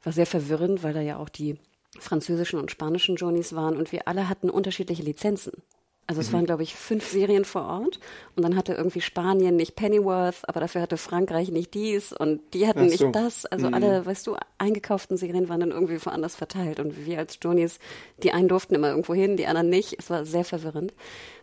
[0.04, 1.56] war sehr verwirrend, weil da ja auch die
[1.98, 5.62] französischen und spanischen Journeys waren und wir alle hatten unterschiedliche Lizenzen.
[6.10, 8.00] Also es waren, glaube ich, fünf Serien vor Ort
[8.34, 12.66] und dann hatte irgendwie Spanien nicht Pennyworth, aber dafür hatte Frankreich nicht dies und die
[12.66, 13.04] hatten so.
[13.04, 13.44] nicht das.
[13.44, 17.78] Also alle, weißt du, eingekauften Serien waren dann irgendwie woanders verteilt und wir als Journeys,
[18.22, 19.96] die einen durften immer irgendwo hin, die anderen nicht.
[19.98, 20.94] Es war sehr verwirrend.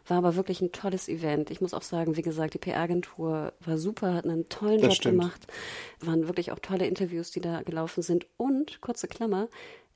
[0.08, 1.52] War aber wirklich ein tolles Event.
[1.52, 4.96] Ich muss auch sagen, wie gesagt, die PR-Agentur war super, hat einen tollen Das Job
[4.96, 5.20] stimmt.
[5.20, 5.48] gemacht.
[6.00, 8.26] Waren wirklich auch tolle Interviews, die da gelaufen sind.
[8.38, 9.48] Und, kurze Klammer,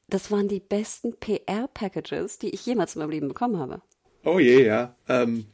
[0.10, 3.82] das waren die besten PR-Packages, die ich jemals in meinem Leben bekommen habe.
[4.26, 4.96] Oh je, ja.
[5.08, 5.46] Ähm,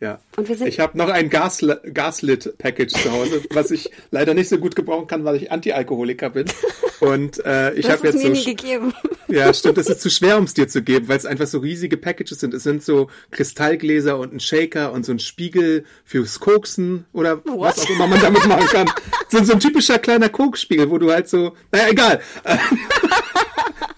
[0.00, 0.18] ja.
[0.36, 4.48] Und wir sind- ich habe noch ein Gasl Gaslit-Package zu Hause, was ich leider nicht
[4.48, 6.46] so gut gebrauchen kann, weil ich Anti-Alkoholiker bin.
[7.00, 8.94] Und äh, ich habe jetzt mir so nie gegeben.
[9.28, 9.76] Ja, stimmt.
[9.76, 12.40] Das ist zu schwer, um es dir zu geben, weil es einfach so riesige Packages
[12.40, 12.54] sind.
[12.54, 17.80] Es sind so Kristallgläser und ein Shaker und so ein Spiegel fürs Koksen oder was
[17.80, 18.90] auch immer man damit machen kann.
[19.30, 22.20] So, so ein typischer kleiner Kokspiegel, wo du halt so, naja, egal.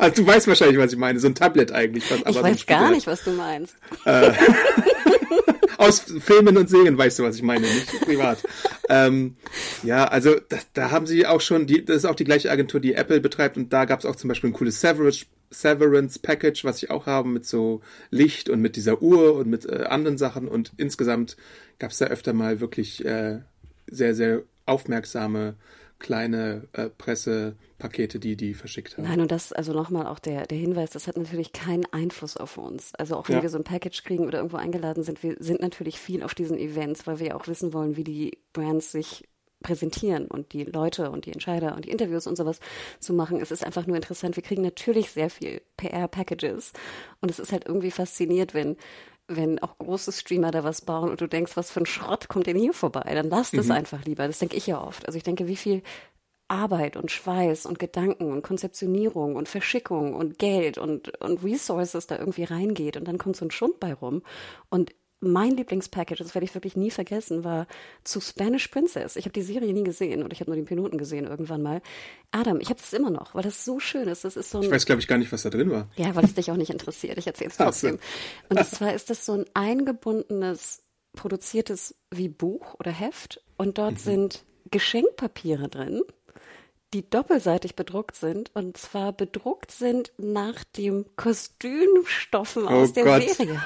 [0.07, 1.19] Also du weißt wahrscheinlich, was ich meine.
[1.21, 2.11] So ein Tablet eigentlich.
[2.11, 3.77] was- aber Ich so weiß gar nicht, was du meinst.
[5.79, 8.39] Aus Filmen und Serien weißt du, was ich meine, nicht privat.
[8.89, 9.37] ähm,
[9.83, 12.81] ja, also das, da haben sie auch schon, die, das ist auch die gleiche Agentur,
[12.81, 16.65] die Apple betreibt und da gab es auch zum Beispiel ein cooles Severance, Severance Package,
[16.65, 20.17] was ich auch habe mit so Licht und mit dieser Uhr und mit äh, anderen
[20.17, 21.37] Sachen und insgesamt
[21.79, 23.41] gab es da öfter mal wirklich äh,
[23.87, 25.57] sehr, sehr aufmerksame
[25.99, 29.05] kleine äh, Pressepakete, die die verschickt haben.
[29.05, 32.59] Nein, und das, also nochmal auch der, der Hinweis, das hat natürlich keinen Einfluss auf
[32.59, 32.95] uns.
[32.97, 33.43] Also auch wenn Ja.
[33.43, 36.59] wir so ein Package kriegen oder irgendwo eingeladen sind, wir sind natürlich viel auf diesen
[36.59, 39.27] Events, weil wir auch wissen wollen, wie die Brands sich
[39.63, 42.61] präsentieren und die Leute und die Entscheider und die Interviews und sowas
[43.01, 43.41] zu machen.
[43.41, 44.37] Es ist einfach nur interessant.
[44.37, 46.73] Wir kriegen natürlich sehr viel PR-Packages
[47.21, 48.77] und es ist halt irgendwie fasziniert, wenn
[49.29, 52.47] wenn auch große Streamer da was bauen und du denkst, was für ein Schrott kommt
[52.47, 53.13] denn hier vorbei?
[53.15, 54.27] Dann lasst es einfach lieber.
[54.27, 55.07] Das denke ich ja oft.
[55.07, 55.83] Also ich denke, wie viel
[56.49, 62.19] Arbeit und Schweiß und Gedanken und Konzeptionierung und Verschickung und Geld und, und Resources da
[62.19, 64.23] irgendwie reingeht und dann kommt so ein Schund bei rum.
[64.69, 67.67] Und mein Lieblingspackage, das werde ich wirklich nie vergessen, war
[68.05, 69.17] zu Spanish Princess.
[69.17, 71.81] Ich habe die Serie nie gesehen oder ich habe nur die Piloten gesehen irgendwann mal.
[72.33, 74.25] Adam, ich habe das immer noch, weil das so schön ist.
[74.25, 75.89] Das ist so ein Ich weiß, glaube ich, gar nicht, was da drin war.
[75.97, 77.17] ja, weil es dich auch nicht interessiert.
[77.19, 77.99] Ich erzähle es trotzdem.
[78.51, 80.83] Und zwar ist das so ein eingebundenes,
[81.15, 83.43] produziertes wie Buch oder Heft.
[83.57, 86.03] Und dort sind Geschenkpapiere drin,
[86.93, 88.51] die doppelseitig bedruckt sind.
[88.55, 93.23] Und zwar bedruckt sind nach dem Kostümstoffen aus der Gott.
[93.31, 93.63] Serie.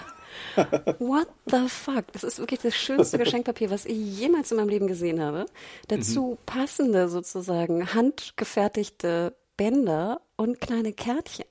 [0.98, 2.12] What the fuck?
[2.12, 5.46] Das ist wirklich das schönste Geschenkpapier, was ich jemals in meinem Leben gesehen habe.
[5.88, 11.46] Dazu passende sozusagen handgefertigte Bänder und kleine Kärtchen.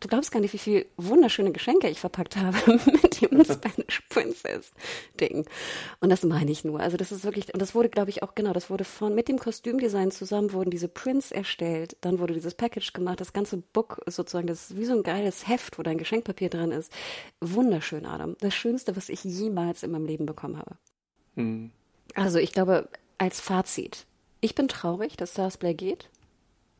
[0.00, 2.58] Du glaubst gar nicht, wie viel wunderschöne Geschenke ich verpackt habe
[3.02, 4.72] mit dem Spanish Princess
[5.20, 5.46] Ding.
[6.00, 6.80] Und das meine ich nur.
[6.80, 9.28] Also das ist wirklich, und das wurde, glaube ich, auch genau, das wurde von, mit
[9.28, 11.96] dem Kostümdesign zusammen wurden diese Prints erstellt.
[12.00, 13.20] Dann wurde dieses Package gemacht.
[13.20, 16.50] Das ganze Book ist sozusagen, das ist wie so ein geiles Heft, wo dein Geschenkpapier
[16.50, 16.92] drin ist.
[17.40, 18.36] Wunderschön, Adam.
[18.40, 20.76] Das Schönste, was ich jemals in meinem Leben bekommen habe.
[22.14, 24.06] Also ich glaube, als Fazit,
[24.40, 26.08] ich bin traurig, dass Starsplay geht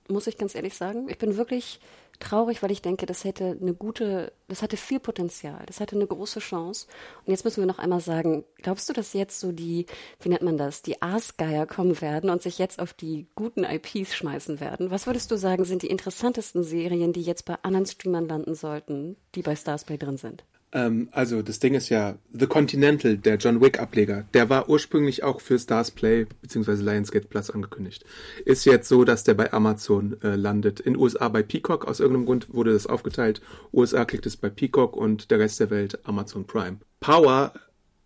[0.09, 1.09] muss ich ganz ehrlich sagen.
[1.09, 1.81] Ich bin wirklich
[2.21, 6.07] traurig, weil ich denke, das hätte eine gute, das hatte viel Potenzial, das hatte eine
[6.07, 6.87] große Chance.
[7.25, 9.87] Und jetzt müssen wir noch einmal sagen, glaubst du, dass jetzt so die,
[10.21, 14.15] wie nennt man das, die Aasgeier kommen werden und sich jetzt auf die guten IPs
[14.15, 14.91] schmeißen werden?
[14.91, 19.17] Was würdest du sagen, sind die interessantesten Serien, die jetzt bei anderen Streamern landen sollten,
[19.35, 20.45] die bei Starsplay drin sind?
[20.75, 25.23] Ähm, also das Ding ist ja, The Continental, der John Wick Ableger, der war ursprünglich
[25.23, 26.83] auch für Stars Play bzw.
[26.83, 28.05] Lionsgate Plus angekündigt.
[28.45, 30.81] Ist jetzt so, dass der bei Amazon äh, landet.
[30.81, 33.41] In USA bei Peacock, aus irgendeinem Grund wurde das aufgeteilt.
[33.73, 36.79] USA kriegt es bei Peacock und der Rest der Welt Amazon Prime.
[36.99, 37.55] Power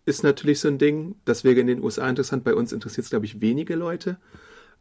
[0.05, 3.09] ist natürlich so ein Ding, das wäre in den USA interessant, bei uns interessiert es
[3.09, 4.17] glaube ich wenige Leute.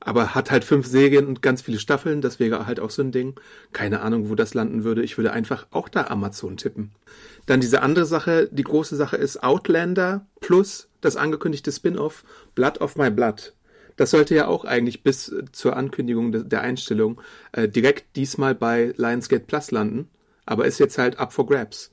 [0.00, 3.10] Aber hat halt fünf Serien und ganz viele Staffeln, das wäre halt auch so ein
[3.10, 3.34] Ding.
[3.72, 5.02] Keine Ahnung, wo das landen würde.
[5.02, 6.92] Ich würde einfach auch da Amazon tippen.
[7.46, 12.24] Dann diese andere Sache, die große Sache ist Outlander plus das angekündigte Spin-off
[12.54, 13.54] Blood of My Blood.
[13.96, 17.20] Das sollte ja auch eigentlich bis zur Ankündigung de- der Einstellung
[17.50, 20.08] äh, direkt diesmal bei Lionsgate Plus landen,
[20.46, 21.90] aber ist jetzt halt up for grabs.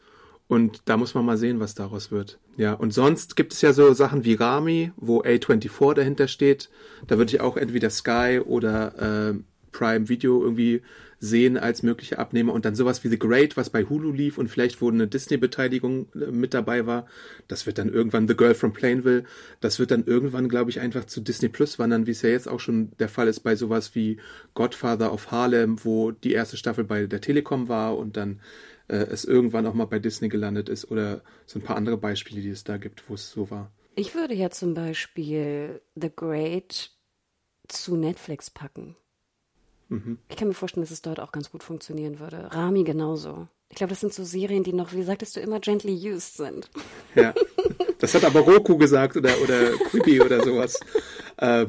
[0.47, 2.39] Und da muss man mal sehen, was daraus wird.
[2.55, 6.69] Ja, und sonst gibt es ja so Sachen wie Rami, wo A24 dahinter steht.
[7.07, 9.39] Da würde ich auch entweder Sky oder äh,
[9.71, 10.81] Prime Video irgendwie
[11.19, 12.53] sehen als mögliche Abnehmer.
[12.53, 16.07] Und dann sowas wie The Great, was bei Hulu lief und vielleicht wo eine Disney-Beteiligung
[16.13, 17.07] äh, mit dabei war.
[17.47, 19.23] Das wird dann irgendwann The Girl from Plainville.
[19.61, 22.47] Das wird dann irgendwann, glaube ich, einfach zu Disney Plus wandern, wie es ja jetzt
[22.47, 24.17] auch schon der Fall ist bei sowas wie
[24.53, 28.39] Godfather of Harlem, wo die erste Staffel bei der Telekom war und dann
[28.87, 32.41] äh, es irgendwann auch mal bei Disney gelandet ist oder so ein paar andere Beispiele,
[32.41, 33.71] die es da gibt, wo es so war.
[33.95, 36.91] Ich würde ja zum Beispiel The Great
[37.67, 38.95] zu Netflix packen.
[40.29, 42.49] Ich kann mir vorstellen, dass es dort auch ganz gut funktionieren würde.
[42.51, 43.47] Rami genauso.
[43.69, 46.69] Ich glaube, das sind so Serien, die noch, wie sagtest du immer, gently used sind.
[47.13, 47.33] Ja.
[47.99, 50.79] Das hat aber Roku gesagt oder, oder Quibi oder sowas.
[51.37, 51.67] Ähm,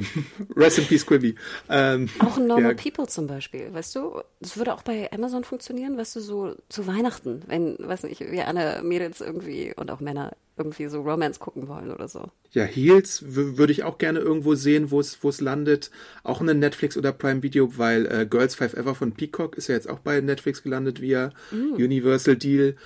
[0.55, 1.35] rest in Peace Quibi.
[1.69, 4.23] Ähm, Auch Normal ja, People zum Beispiel, weißt du?
[4.41, 8.47] Das würde auch bei Amazon funktionieren, weißt du, so zu Weihnachten, wenn, weiß nicht, wir
[8.47, 12.31] alle Mädels irgendwie und auch Männer irgendwie so Romance gucken wollen oder so.
[12.53, 15.91] Ja, Heels würde ich auch gerne irgendwo sehen, wo es wo es landet.
[16.23, 19.75] Auch in Netflix oder Prime Video, weil äh, Girls Five Ever von Peacock ist ja
[19.75, 22.77] jetzt auch bei Netflix gelandet via Universal Deal.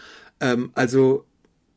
[0.40, 1.26] Ähm, also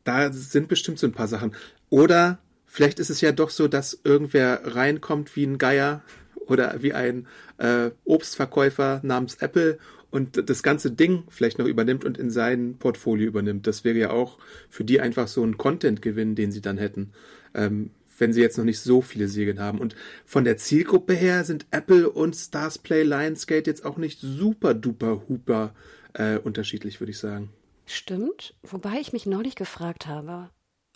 [0.03, 1.55] da sind bestimmt so ein paar Sachen.
[1.89, 6.01] Oder vielleicht ist es ja doch so, dass irgendwer reinkommt wie ein Geier
[6.47, 7.27] oder wie ein
[7.57, 9.77] äh, Obstverkäufer namens Apple
[10.13, 13.65] und das ganze Ding vielleicht noch übernimmt und in sein Portfolio übernimmt.
[13.65, 14.37] Das wäre ja auch
[14.69, 17.13] für die einfach so ein Content-Gewinn, den sie dann hätten,
[17.55, 17.89] ähm,
[18.19, 19.79] wenn sie jetzt noch nicht so viele Serien haben.
[19.79, 19.95] Und
[20.25, 25.23] von der Zielgruppe her sind Apple und Stars Play Lionsgate jetzt auch nicht super duper
[25.27, 25.73] huper
[26.13, 27.49] äh, unterschiedlich, würde ich sagen.
[27.85, 30.49] Stimmt, wobei ich mich neulich gefragt habe,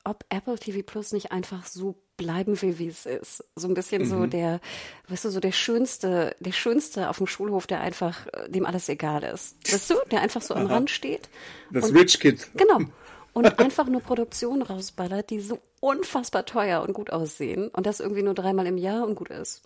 [0.03, 3.43] ob Apple TV Plus nicht einfach so bleiben will, wie es ist.
[3.55, 4.59] So ein bisschen so der,
[5.07, 8.89] weißt du, so der schönste, der schönste auf dem Schulhof, der einfach, äh, dem alles
[8.89, 9.55] egal ist.
[9.71, 11.29] Weißt du, der einfach so am Rand steht.
[11.71, 12.49] Das und, Rich Kid.
[12.55, 12.79] Genau.
[13.33, 17.67] Und einfach nur Produktionen rausballert, die so unfassbar teuer und gut aussehen.
[17.67, 19.61] Und das irgendwie nur dreimal im Jahr und gut ist.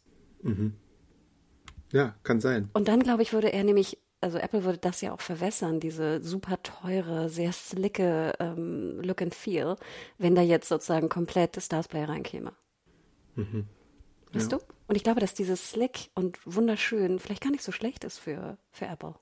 [1.94, 2.70] Ja, kann sein.
[2.74, 6.22] Und dann, glaube ich, würde er nämlich, also Apple würde das ja auch verwässern, diese
[6.22, 9.76] super teure, sehr slicke ähm, Look and Feel,
[10.18, 12.54] wenn da jetzt sozusagen komplett das Stars Play reinkäme.
[13.36, 13.66] Mhm.
[14.32, 14.60] Weißt ja.
[14.60, 14.64] du?
[14.88, 18.58] Und ich glaube, dass dieses Slick und wunderschön vielleicht gar nicht so schlecht ist für,
[18.72, 19.16] für Apple.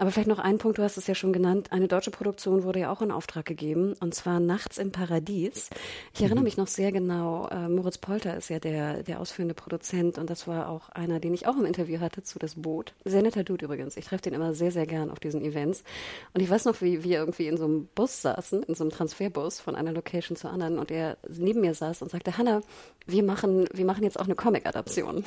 [0.00, 2.80] Aber vielleicht noch ein Punkt, du hast es ja schon genannt, eine deutsche Produktion wurde
[2.80, 5.68] ja auch in Auftrag gegeben, und zwar Nachts im Paradies.
[6.14, 6.44] Ich erinnere mhm.
[6.44, 10.48] mich noch sehr genau, äh, Moritz Polter ist ja der, der ausführende Produzent und das
[10.48, 12.94] war auch einer, den ich auch im Interview hatte zu Das Boot.
[13.04, 13.98] Sehr netter Dude übrigens.
[13.98, 15.84] Ich treffe den immer sehr, sehr gern auf diesen Events.
[16.32, 18.92] Und ich weiß noch, wie wir irgendwie in so einem Bus saßen, in so einem
[18.92, 22.62] Transferbus von einer Location zur anderen und er neben mir saß und sagte, Hanna,
[23.06, 25.24] wir machen, wir machen jetzt auch eine Comic-Adaption.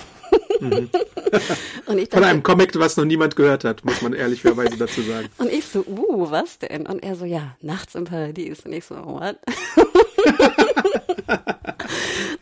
[0.59, 0.89] Mhm.
[2.11, 4.13] Von einem Comic, was noch niemand gehört hat, muss man
[4.63, 5.29] ehrlicherweise dazu sagen.
[5.37, 6.85] Und ich so, uh, was denn?
[6.87, 8.61] Und er so, ja, nachts im Paradies.
[8.65, 9.37] Und ich so, what?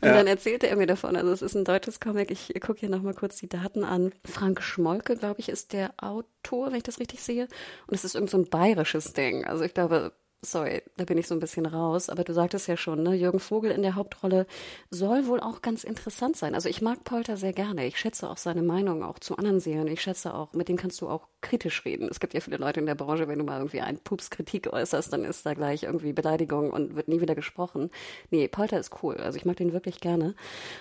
[0.01, 0.13] und ja.
[0.13, 3.13] dann erzählte er mir davon, also es ist ein deutsches Comic, ich gucke hier nochmal
[3.13, 4.11] kurz die Daten an.
[4.25, 7.47] Frank Schmolke, glaube ich, ist der Autor, wenn ich das richtig sehe.
[7.87, 9.45] Und es ist irgend so ein bayerisches Ding.
[9.45, 12.75] Also ich glaube, sorry, da bin ich so ein bisschen raus, aber du sagtest ja
[12.75, 14.47] schon, ne, Jürgen Vogel in der Hauptrolle
[14.89, 16.55] soll wohl auch ganz interessant sein.
[16.55, 17.85] Also ich mag Polter sehr gerne.
[17.85, 19.87] Ich schätze auch seine Meinung auch zu anderen Serien.
[19.87, 22.07] Ich schätze auch, mit dem kannst du auch kritisch reden.
[22.09, 24.73] Es gibt ja viele Leute in der Branche, wenn du mal irgendwie einen Pups Kritik
[24.73, 27.91] äußerst, dann ist da gleich irgendwie Beleidigung und wird nie wieder gesprochen.
[28.29, 29.17] Nee, Polter ist cool.
[29.17, 30.35] Also ich mag den wirklich gerne.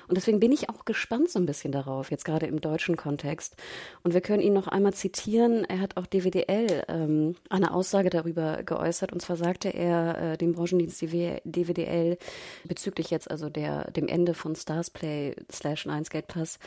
[0.09, 3.57] Und deswegen bin ich auch gespannt so ein bisschen darauf, jetzt gerade im deutschen Kontext.
[4.03, 5.65] Und wir können ihn noch einmal zitieren.
[5.65, 10.39] Er hat auch DWDL ähm, eine Aussage darüber geäußert und zwar sagt sagte er äh,
[10.39, 12.19] dem Branchendienst DWDL
[12.65, 16.59] bezüglich jetzt also der, dem Ende von Starsplay slash Lionsgate Plus,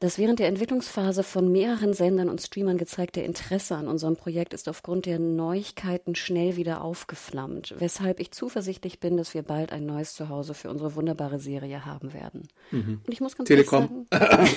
[0.00, 4.68] das während der Entwicklungsphase von mehreren Sendern und Streamern gezeigte Interesse an unserem Projekt ist
[4.68, 10.14] aufgrund der Neuigkeiten schnell wieder aufgeflammt, weshalb ich zuversichtlich bin, dass wir bald ein neues
[10.14, 12.48] Zuhause für unsere wunderbare Serie haben werden.
[12.70, 13.00] Mhm.
[13.06, 14.06] Und ich muss ganz Telekom.
[14.10, 14.46] sagen.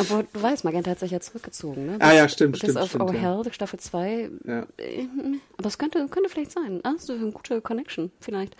[0.00, 1.98] Aber du weißt, Magenta hat sich ja zurückgezogen, ne?
[1.98, 2.78] Bis, ah ja, stimmt, bis stimmt.
[2.78, 3.20] auf stimmt, Oh ja.
[3.20, 4.30] Hell, Staffel 2.
[4.46, 4.66] Ja.
[4.78, 5.06] Äh,
[5.58, 6.80] aber es könnte, könnte vielleicht sein.
[6.84, 8.56] Ah, so eine gute Connection, vielleicht.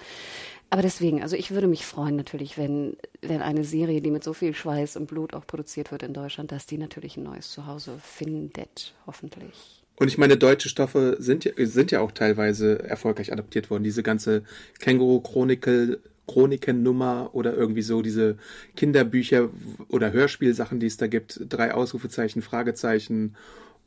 [0.70, 4.32] Aber deswegen, also ich würde mich freuen natürlich, wenn, wenn eine Serie, die mit so
[4.32, 7.98] viel Schweiß und Blut auch produziert wird in Deutschland, dass die natürlich ein neues Zuhause
[8.00, 9.82] findet, hoffentlich.
[9.96, 13.82] Und ich meine, deutsche Stoffe sind ja, sind ja auch teilweise erfolgreich adaptiert worden.
[13.82, 14.44] Diese ganze
[14.78, 16.00] Känguru-Chronicle
[16.30, 18.36] Chronikennummer oder irgendwie so diese
[18.76, 19.50] Kinderbücher
[19.88, 21.40] oder Hörspielsachen, die es da gibt.
[21.48, 23.34] Drei Ausrufezeichen, Fragezeichen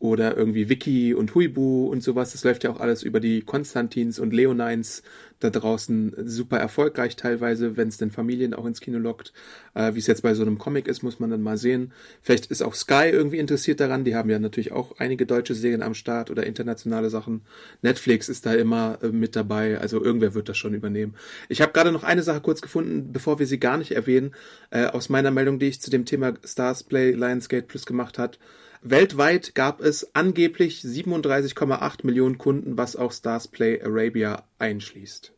[0.04, 2.34] oder irgendwie Wiki und Huibu und sowas.
[2.34, 5.02] Das läuft ja auch alles über die Konstantins und Leonines
[5.40, 9.32] da draußen super erfolgreich teilweise, wenn es denn Familien auch ins Kino lockt.
[9.76, 11.94] Äh, Wie es jetzt bei so einem Comic ist, muss man dann mal sehen.
[12.22, 14.04] Vielleicht ist auch Sky irgendwie interessiert daran.
[14.04, 17.40] Die haben ja natürlich auch einige deutsche Serien am Start oder internationale Sachen.
[17.82, 19.80] Netflix ist da immer äh, mit dabei.
[19.80, 21.16] Also irgendwer wird das schon übernehmen.
[21.48, 24.32] Ich habe gerade noch eine Sache kurz gefunden, bevor wir sie gar nicht erwähnen,
[24.70, 28.38] äh, aus meiner Meldung, die ich zu dem Thema Stars Play Lionsgate Plus gemacht hat.
[28.86, 35.34] Weltweit gab es angeblich 37,8 Millionen Kunden, was auch Stars Play Arabia einschließt.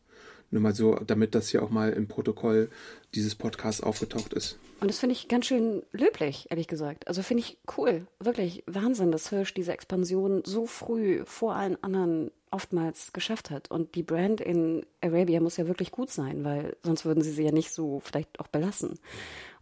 [0.50, 2.70] Nur mal so, damit das hier auch mal im Protokoll
[3.14, 4.58] dieses Podcasts aufgetaucht ist.
[4.80, 7.08] Und das finde ich ganz schön löblich, ehrlich gesagt.
[7.08, 8.06] Also finde ich cool.
[8.20, 13.70] Wirklich Wahnsinn, dass Hirsch diese Expansion so früh vor allen anderen oftmals geschafft hat.
[13.70, 17.44] Und die Brand in Arabia muss ja wirklich gut sein, weil sonst würden sie sie
[17.44, 18.98] ja nicht so vielleicht auch belassen.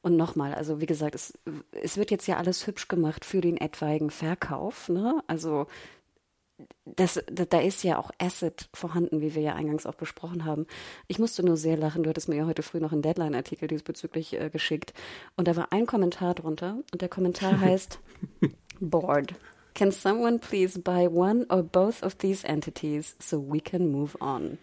[0.04, 1.32] Und nochmal, also wie gesagt, es,
[1.72, 4.90] es wird jetzt ja alles hübsch gemacht für den etwaigen Verkauf.
[4.90, 5.24] Ne?
[5.28, 5.66] Also
[6.84, 10.66] das, da ist ja auch Asset vorhanden, wie wir ja eingangs auch besprochen haben.
[11.08, 12.02] Ich musste nur sehr lachen.
[12.02, 14.92] Du hattest mir ja heute früh noch einen Deadline-Artikel diesbezüglich äh, geschickt.
[15.36, 16.76] Und da war ein Kommentar drunter.
[16.92, 17.98] Und der Kommentar heißt
[18.80, 19.34] Bored.
[19.74, 24.58] Can someone please buy one or both of these entities so we can move on?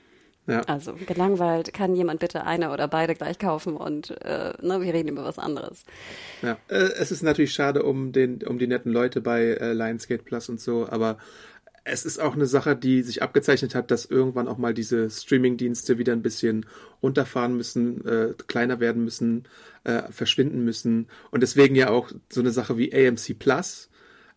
[0.52, 0.62] Ja.
[0.68, 5.08] Also gelangweilt, kann jemand bitte eine oder beide gleich kaufen und äh, ne, wir reden
[5.08, 5.86] über was anderes.
[6.42, 10.24] Ja, äh, es ist natürlich schade um den, um die netten Leute bei äh, Lionsgate
[10.24, 11.18] Plus und so, aber
[11.86, 15.98] es ist auch eine Sache, die sich abgezeichnet hat, dass irgendwann auch mal diese Streaming-Dienste
[15.98, 16.66] wieder ein bisschen
[17.02, 19.46] runterfahren müssen, äh, kleiner werden müssen,
[19.86, 21.08] äh, verschwinden müssen.
[21.32, 23.90] Und deswegen ja auch so eine Sache wie AMC Plus,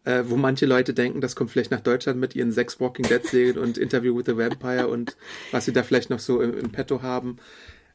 [0.05, 3.25] äh, wo manche Leute denken, das kommt vielleicht nach Deutschland mit ihren sechs Walking Dead
[3.25, 5.17] Serien und Interview with the Vampire und
[5.51, 7.39] was sie da vielleicht noch so im, im Petto haben,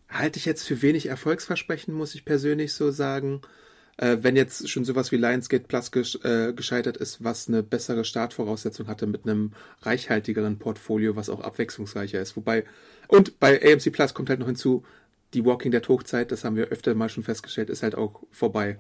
[0.10, 3.42] halte ich jetzt für wenig Erfolgsversprechen, muss ich persönlich so sagen.
[3.98, 8.06] Äh, wenn jetzt schon sowas wie Lionsgate Plus gesch äh, gescheitert ist, was eine bessere
[8.06, 9.52] Startvoraussetzung hatte mit einem
[9.82, 12.38] reichhaltigeren Portfolio, was auch abwechslungsreicher ist.
[12.38, 12.64] Wobei,
[13.08, 14.84] und bei AMC Plus kommt halt noch hinzu,
[15.34, 18.78] die Walking Dead Hochzeit, das haben wir öfter mal schon festgestellt, ist halt auch vorbei.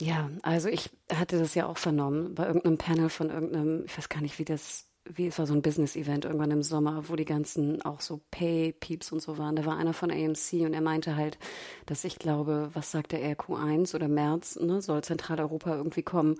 [0.00, 4.08] Ja, also ich hatte das ja auch vernommen bei irgendeinem Panel von irgendeinem, ich weiß
[4.08, 7.24] gar nicht, wie das wie es war so ein Business-Event irgendwann im Sommer, wo die
[7.24, 9.56] ganzen auch so Pay-Peeps und so waren.
[9.56, 11.38] Da war einer von AMC und er meinte halt,
[11.86, 16.36] dass ich glaube, was sagt der RQ1 oder März, ne, soll Zentraleuropa irgendwie kommen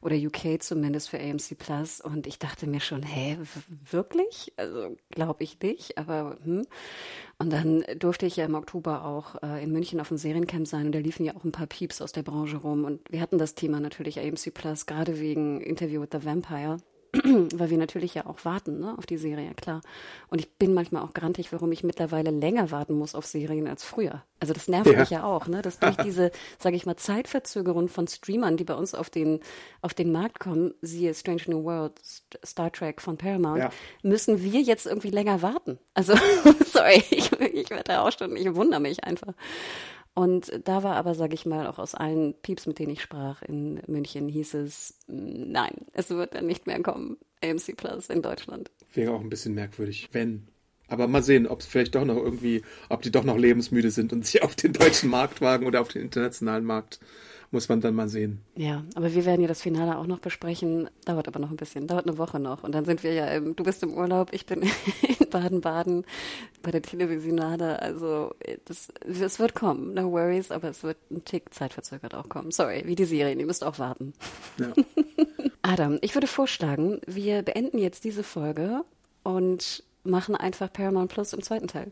[0.00, 2.00] oder UK zumindest für AMC Plus.
[2.00, 3.38] Und ich dachte mir schon, hä,
[3.90, 4.52] wirklich?
[4.56, 6.66] Also glaube ich nicht, aber hm.
[7.40, 10.84] Und dann durfte ich ja im Oktober auch äh, in München auf dem Seriencamp sein
[10.84, 12.84] und da liefen ja auch ein paar Pieps aus der Branche rum.
[12.84, 16.76] Und wir hatten das Thema natürlich AMC Plus, gerade wegen Interview with the Vampire.
[17.54, 19.80] weil wir natürlich ja auch warten ne, auf die Serie, klar.
[20.28, 23.84] Und ich bin manchmal auch grantig, warum ich mittlerweile länger warten muss auf Serien als
[23.84, 24.22] früher.
[24.38, 25.00] Also das nervt ja.
[25.00, 28.74] mich ja auch, ne, dass durch diese, sage ich mal, Zeitverzögerung von Streamern, die bei
[28.74, 29.40] uns auf den
[29.82, 32.00] auf den Markt kommen, siehe Strange New World,
[32.44, 33.70] Star Trek von Paramount, ja.
[34.02, 35.78] müssen wir jetzt irgendwie länger warten.
[35.94, 36.14] Also
[36.66, 39.34] sorry, ich, ich werde da auch schon, ich wundere mich einfach.
[40.14, 43.42] Und da war aber, sage ich mal, auch aus allen Pieps, mit denen ich sprach
[43.42, 48.70] in München, hieß es, nein, es wird dann nicht mehr kommen, AMC Plus in Deutschland.
[48.92, 50.48] Wäre auch ein bisschen merkwürdig, wenn.
[50.88, 54.12] Aber mal sehen, ob es vielleicht doch noch irgendwie, ob die doch noch lebensmüde sind
[54.12, 56.98] und sich auf den deutschen Markt wagen oder auf den internationalen Markt
[57.52, 58.40] muss man dann mal sehen.
[58.54, 60.88] Ja, aber wir werden ja das Finale auch noch besprechen.
[61.04, 62.62] Dauert aber noch ein bisschen, dauert eine Woche noch.
[62.62, 64.62] Und dann sind wir ja, im, du bist im Urlaub, ich bin
[65.18, 66.04] in Baden-Baden
[66.62, 67.82] bei der Televisionade.
[67.82, 68.34] Also
[68.66, 72.52] das, es wird kommen, no worries, aber es wird ein Tick zeitverzögert auch kommen.
[72.52, 74.12] Sorry, wie die Serien, ihr müsst auch warten.
[74.58, 74.72] Ja.
[75.62, 78.82] Adam, ich würde vorschlagen, wir beenden jetzt diese Folge
[79.24, 81.90] und machen einfach Paramount Plus im zweiten Teil.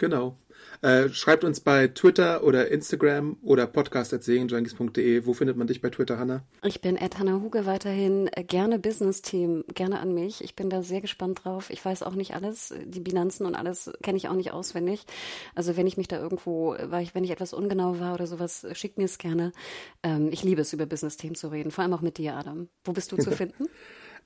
[0.00, 0.38] Genau.
[0.80, 5.26] Äh, schreibt uns bei Twitter oder Instagram oder podcast.segenjunkies.de.
[5.26, 6.42] Wo findet man dich bei Twitter, Hanna?
[6.64, 8.30] Ich bin at Hanna Huge weiterhin.
[8.32, 10.42] Äh, gerne Business-Team, gerne an mich.
[10.42, 11.68] Ich bin da sehr gespannt drauf.
[11.68, 12.72] Ich weiß auch nicht alles.
[12.82, 15.04] Die Bilanzen und alles kenne ich auch nicht auswendig.
[15.54, 19.04] Also wenn ich mich da irgendwo, wenn ich etwas ungenau war oder sowas, schickt mir
[19.04, 19.52] es gerne.
[20.02, 21.72] Ähm, ich liebe es, über Business-Team zu reden.
[21.72, 22.68] Vor allem auch mit dir, Adam.
[22.84, 23.66] Wo bist du zu finden?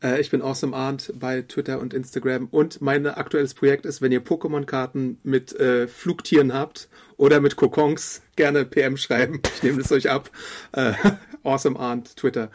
[0.04, 2.48] Äh, ich bin Awesome Arndt bei Twitter und Instagram.
[2.50, 8.22] Und mein aktuelles Projekt ist, wenn ihr Pokémon-Karten mit äh, Flugtieren habt oder mit Kokons,
[8.36, 9.40] gerne PM schreiben.
[9.56, 10.30] Ich nehme es euch ab.
[10.72, 10.92] Äh,
[11.42, 12.50] awesome Arndt, Twitter.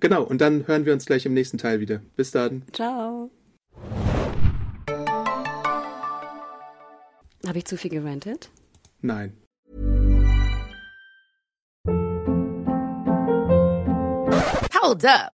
[0.00, 2.02] Genau, und dann hören wir uns gleich im nächsten Teil wieder.
[2.16, 2.62] Bis dann.
[2.72, 3.30] Ciao.
[7.46, 8.50] Habe ich zu viel gerantet?
[9.00, 9.36] Nein.
[14.82, 15.39] Hold up.